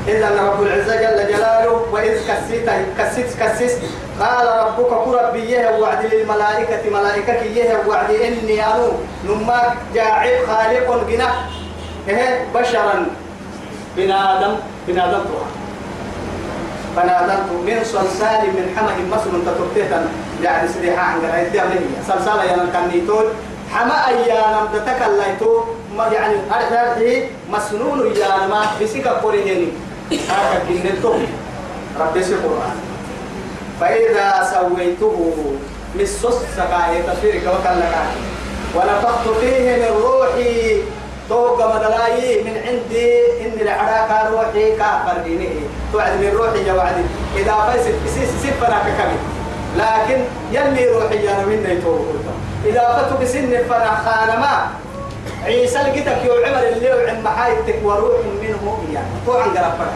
إذا 0.08 0.42
رب 0.42 0.62
العزة 0.62 0.96
جل 0.96 1.34
جلاله 1.34 1.70
وإذ 1.92 2.12
كسيت 2.28 2.70
كسيت 2.98 3.26
كسيت 3.40 3.72
قال 4.20 4.46
ربك 4.66 5.04
كربيه 5.04 5.78
وعد 5.80 6.06
للملائكة 6.14 6.90
ملائكة 6.90 7.42
يه 7.42 7.82
وعد 7.88 8.10
إني 8.10 8.66
أنو 8.66 8.88
نما 9.24 9.74
جاعل 9.94 10.46
خالق 10.48 11.04
بنا. 11.08 11.28
إيه؟ 12.08 12.46
بشرا. 12.54 13.06
بنا 13.96 14.38
آدم 14.38 14.54
بنا 14.88 15.08
آدم 15.08 15.20
من 17.66 17.84
صلصال 17.84 18.40
من 18.46 18.74
حمأ 18.76 19.16
مسلم 19.16 19.42
تترتيتا 19.46 20.08
يعني 20.42 20.68
سريحة 20.68 21.02
عن 21.02 21.20
قرأت 21.20 21.54
يعني 21.54 21.74
صلصال 22.08 22.38
يا 22.38 22.56
كنيتون 23.68 23.74
حمأ 23.74 24.10
يا 24.26 24.40
نم 24.50 24.68
تتكليتو 24.72 25.64
يعني 26.12 26.36
أرحيه 26.50 27.28
مسنون 27.52 28.16
يا 28.16 28.46
ما 28.46 28.66
بسيك 28.82 29.08
قريني. 29.08 29.68
هذا 30.10 30.62
كنيتو 30.68 31.14
ربي 32.00 32.22
سيقرآن 32.22 32.76
فإذا 33.80 34.50
سويته 34.52 35.34
مسوس 35.94 36.34
سكاية 36.56 37.02
تفسيرك 37.06 37.42
وكلك. 37.46 37.94
ونفخت 38.74 39.28
فيه 39.40 39.76
من 39.76 40.02
روحي 40.02 40.82
توقع 41.28 41.76
مدلاي 41.76 42.44
من 42.44 42.56
عندي 42.66 43.10
إن 43.40 43.60
العراك 43.60 44.32
روحي 44.32 44.76
كافر 44.76 45.18
دينه 45.24 45.54
توعد 45.92 46.12
من 46.20 46.32
روحي 46.36 46.66
يا 46.66 46.72
وعدي. 46.72 47.04
إذا 47.36 47.52
سيس 48.14 48.28
سفنا 48.42 48.78
ككمي 48.84 49.18
لكن 49.76 50.20
يلي 50.52 50.90
روحي 50.90 51.24
يا 51.24 51.44
من 51.46 51.64
يتوقع 51.68 52.27
إذا 52.68 52.84
فتو 52.96 53.16
بسن 53.22 53.50
فنا 53.68 53.92
خانما 54.04 54.54
عيسى 55.44 55.78
لقيتك 55.78 56.24
يو 56.24 56.34
عمر 56.44 56.62
اللي 56.68 56.92
وعن 56.92 57.22
محايتك 57.22 57.78
وروح 57.84 58.20
منه 58.42 58.78
تو 59.26 59.32
عن 59.32 59.50
قرفنا 59.56 59.92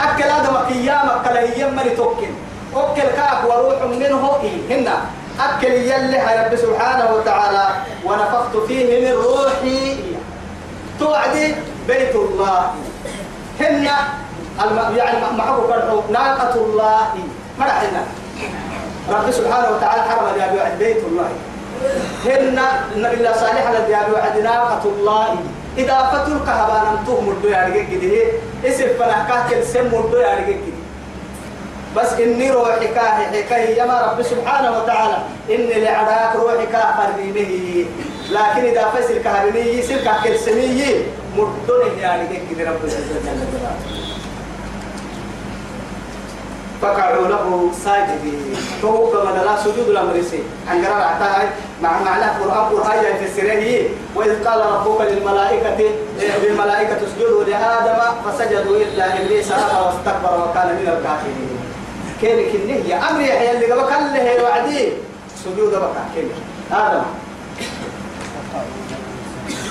أكل 0.00 0.24
هذا 0.24 0.50
مقيامك 0.50 1.16
كلا 1.24 1.42
يمني 1.58 1.90
توكل. 1.90 2.32
أكل 2.74 3.02
كاك 3.02 3.44
وروح 3.44 3.82
منه 3.82 4.38
إيه؟ 4.42 4.58
هنا. 4.70 4.96
أكل 5.40 5.72
يلي 5.72 6.18
رب 6.38 6.56
سبحانه 6.56 7.14
وتعالى. 7.14 7.66
ونفخت 8.04 8.56
فيه 8.68 9.00
من 9.00 9.12
روحي. 9.12 9.96
توعدي 11.00 11.54
بيت 11.86 12.14
الله. 12.14 12.70
هن 13.60 13.88
الم... 14.62 14.96
يعني 14.96 15.18
معه 15.38 15.66
فرحوا 15.68 16.02
ناقة 16.10 16.54
الله. 16.54 17.08
مرحنا 17.58 18.02
رب 19.10 19.30
سبحانه 19.30 19.68
وتعالى 19.76 20.02
حرم 20.02 20.26
يا 20.38 20.76
بيت 20.78 21.02
الله. 21.10 21.28
هن 22.24 22.58
النبي 22.96 23.14
الله 23.14 23.32
صالح 23.32 23.68
الذي 23.68 23.92
يا 23.92 24.02
بيوعد 24.08 24.38
ناقة 24.38 24.82
الله. 24.84 25.36
إذا 25.78 25.96
فتر 26.12 26.38
كهبان 26.46 26.98
أنتم 26.98 27.26
مردو 27.26 27.48
يا 27.48 27.64
رجل 27.66 27.86
كده. 27.92 28.22
إسف 28.70 28.98
فنا 28.98 29.26
كاكل 29.28 29.64
سم 29.64 29.86
مردو 29.92 30.16
يا 30.16 30.34
رجل 30.34 30.46
كده. 30.46 30.78
بس 31.96 32.12
إني 32.12 32.50
روحي 32.50 32.88
كاهي 32.88 33.42
حكاية 33.42 33.76
يا 33.76 33.84
رب 33.84 34.22
سبحانه 34.22 34.78
وتعالى. 34.78 35.18
إني 35.50 35.80
لعراك 35.80 36.36
روحي 36.36 36.66
كافر 36.66 37.10
به 37.34 37.86
لكن 38.30 38.64
إذا 38.64 38.84
فسر 38.88 39.18
كهرني 39.18 39.78
يصير 39.78 39.98
كاكل 40.04 40.38
سمية 40.38 41.06
مردونه 41.36 42.00
يعني 42.00 42.40
كده 42.50 42.70
رب 42.70 42.88
سبحانه 42.88 44.07
فقعوا 46.82 47.28
له 47.28 47.70
ساجدين. 47.84 48.56
فهو 48.82 49.06
كما 49.10 49.30
لا 49.30 49.56
سجود 49.64 49.88
الأمر 49.88 50.22
سي 50.30 50.42
عن 50.68 50.84
قرار 50.84 51.02
عتاها 51.02 51.50
مع 51.82 52.02
معنى 52.02 52.24
قرآن 52.24 52.64
قرآن 52.70 53.00
في 53.18 53.24
السرية 53.24 53.88
وإذ 54.14 54.44
قال 54.44 54.60
ربك 54.60 55.00
للملائكة 55.00 55.78
للملائكة 56.42 56.96
اسجدوا 57.06 57.44
لآدم 57.44 57.98
فسجدوا 58.24 58.76
إلا 58.76 59.04
إبليس 59.18 59.52
أبى 59.52 59.86
واستكبر 59.86 60.48
وكان 60.50 60.68
من 60.68 60.88
الكافرين. 60.88 61.58
كيف 62.20 62.52
كنه؟ 62.52 62.88
يا 62.90 63.10
أمر 63.10 63.20
يحيى 63.20 63.50
اللي 63.50 63.72
قبل 63.72 63.82
كله 63.82 64.42
وعدي. 64.42 64.92
سجود 65.44 65.70
بقى 65.70 66.02
كيف 66.14 66.26
آدم. 66.72 67.02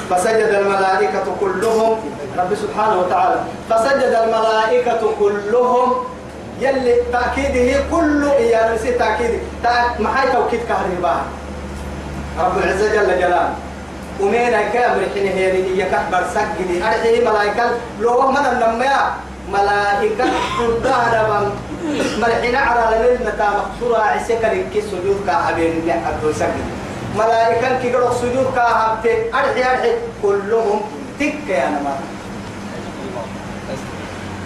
فسجد 0.10 0.52
الملائكة 0.62 1.26
كلهم. 1.40 2.00
رب 2.38 2.56
سبحانه 2.56 3.00
وتعالى. 3.00 3.40
فسجد 3.70 4.14
الملائكة 4.24 5.02
كلهم 5.20 5.94
يلي 6.60 6.96
تأكيده 7.14 7.80
كل 7.92 8.24
يا 8.40 8.74
نسي 8.76 8.92
تأكيد 8.92 9.40
ما 10.00 10.10
هاي 10.22 10.32
توكيد 10.32 10.60
كهرباء 10.70 11.22
رب 12.40 12.58
العزة 12.58 12.88
جل 12.96 13.20
جلاله. 13.20 13.54
ومين 14.22 14.52
كامل 14.74 15.06
حين 15.14 15.28
هي 15.28 15.52
هي 15.52 15.86
كبر 15.86 16.24
سجدي 16.34 16.84
أرحي 16.84 17.22
ملائكة 17.22 17.72
لو 18.00 18.32
من 18.32 18.46
النمية 18.46 19.14
ملائكة 19.54 20.26
تدهر 20.60 21.52
ملحين 22.22 22.56
على 22.56 22.98
ليلة 22.98 23.34
مقصورة 23.58 24.02
عسكر 24.02 24.54
كي 24.74 24.82
سجود 24.82 25.22
كعبين 25.28 25.86
لأبدو 25.88 26.32
سجد 26.34 26.66
ملائكة 27.16 27.80
كي 27.82 27.94
قرأ 27.94 28.14
سجود 28.14 28.48
كعبت 28.56 29.06
أرحي 29.34 29.64
أرحي. 29.72 29.92
كلهم 30.24 30.82
تك 31.20 31.50
يا 31.50 31.70
نما 31.70 31.94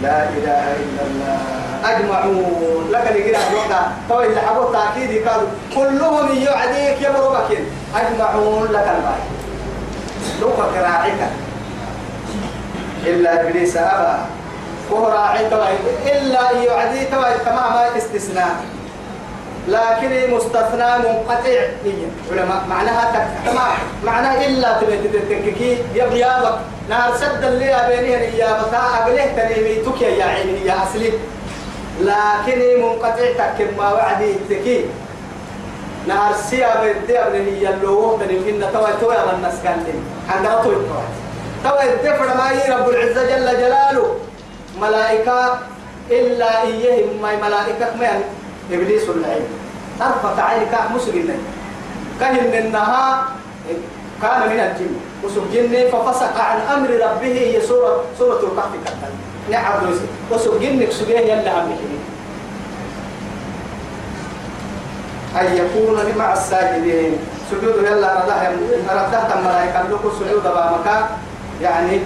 لا 0.01 0.23
إله 0.29 0.63
إلا 0.83 1.01
الله. 1.07 1.37
أجمعون. 1.85 2.89
لك 2.91 3.07
اللي 3.11 3.23
كده 3.23 3.37
الوقت 3.49 3.85
تو 4.09 4.21
اللي 4.21 4.41
حبوا 4.41 4.73
تأكيدي 4.73 5.19
قالوا 5.19 5.47
كلهم 5.75 6.27
يعديك 6.43 7.01
يا 7.01 7.11
مربك 7.11 7.57
أجمعون 7.95 8.67
لك 8.71 8.87
الباقي. 8.95 9.27
لو 10.41 10.49
كراعيك 10.73 11.21
إلا 13.05 13.41
إبليس 13.41 13.77
أبى. 13.77 14.17
وهو 14.91 15.07
راعي 15.07 15.45
إلا 16.05 16.51
يعدي 16.51 17.05
تماما 17.45 17.97
استثناء. 17.97 18.55
لكن 19.68 20.34
مستثنى 20.34 20.97
منقطع 20.97 21.62
علماء 22.32 22.64
معناها 22.70 23.28
تمام. 23.45 23.78
معناها 24.03 24.45
إلا 24.45 24.80
تبتككي 24.80 25.78
يبيابك 25.95 26.57
نهار 26.89 27.16
سد 27.16 27.43
اللي 27.43 27.76
أبينيه 27.76 28.18
يا 28.18 28.64
بتاع 28.64 28.97
أقله 28.97 29.26
تنيمي 29.26 29.76
تكيا 29.76 30.09
يا 30.09 30.26
عيني 30.26 30.66
يا 30.66 30.84
أصلي. 30.84 31.14
لكن 32.01 32.82
منقطع 32.82 33.32
تكم 33.38 33.78
ما 33.78 33.93
وعدي 33.93 34.34
تكي. 34.49 34.86
نهار 36.07 36.34
سيا 36.49 36.82
بدي 36.84 37.20
أبني 37.20 37.64
يلوه 37.64 38.20
تنيمين 38.20 38.66
توي 38.74 38.93
توي 39.01 39.16
على 39.18 39.32
الناس 39.32 39.53
قال 39.66 39.80
لي 39.86 39.93
عندنا 40.30 40.64
توي. 40.64 40.76
توي 40.76 40.84
توي 41.64 41.93
الدفر 41.93 42.28
ما 42.28 42.76
رب 42.76 42.89
العزة 42.89 43.24
جل 43.24 43.57
جلاله. 43.57 44.16
ملائكة 44.82 45.59
إلا 46.12 46.64
إيه 46.64 47.05
ما 47.22 47.36
ملائكة 47.36 47.95
ما 47.99 48.22
إبليس 48.72 49.09
اللعين 49.09 49.47
طرفة 49.99 50.41
عين 50.41 50.68
كاه 50.72 50.93
مسلم 50.95 51.30
كهن 52.20 52.53
إنها 52.53 53.26
كان 54.22 54.41
من 54.49 54.59
الجن. 54.59 54.95
وسب 55.24 55.41
جن 55.53 55.89
ففسق 55.91 56.41
عن 56.41 56.59
أمر 56.78 56.89
ربه 56.89 57.28
هي 57.28 57.62
سورة 57.62 58.03
سورة 58.20 58.39
الكهف 58.39 58.74
كتل 58.86 59.14
نعم 59.51 59.74
وسب 60.32 60.62
جنك 60.62 60.91
سجين 60.91 61.18
يلا 61.18 61.64
أمره 61.64 61.82
أن 65.41 65.45
يكون 65.55 65.97
مع 66.18 66.34
الساجدين. 66.34 67.18
سجود 67.51 67.76
يلا 67.84 68.24
ردها 68.24 68.51
ردها 68.89 69.39
الملائكة 69.39 69.89
لكم 69.89 70.12
سجود 70.20 70.43
بامكا 70.43 71.09
يعني 71.62 71.99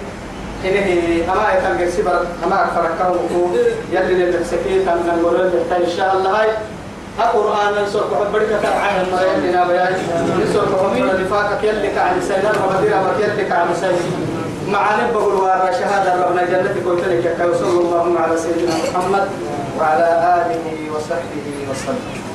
إنه 0.64 0.88
أما 1.32 1.46
يتلقى 1.54 1.90
سبر 1.90 2.20
أما 2.44 2.66
فركه 2.74 3.16
يلي 3.92 4.14
للسكين 4.14 4.78
من 4.82 5.10
المرد 5.18 5.52
إن 5.84 5.90
شاء 5.96 6.16
الله 6.16 6.40
هاي 6.40 6.48
القرآن 7.18 7.84
نسوق 7.84 8.14
حبرك 8.14 8.48
تبعه 8.62 9.00
المريم 9.00 9.50
لنا 9.50 9.64
بيان. 9.68 9.92
نسوق 10.44 10.68
حبرك 10.82 11.14
لفاقك 11.20 11.64
يلك 11.64 11.98
عن 11.98 12.20
سيدنا 12.20 12.52
ومدير 12.64 12.98
أمك 12.98 13.18
يلك 13.20 13.52
عن 13.52 13.66
سيدنا 13.80 14.16
مع 14.68 14.82
نبه 15.04 15.28
الوارى 15.28 15.72
شهادة 15.72 16.26
ربنا 16.26 16.44
جنتك 16.44 16.86
وتلك 16.86 17.36
وصلى 17.50 17.80
اللهم 17.80 18.18
على 18.18 18.36
سيدنا 18.36 18.74
محمد 18.92 19.28
وعلى 19.80 20.06
آله 20.36 20.90
وصحبه 20.94 21.46
وسلم. 21.70 22.25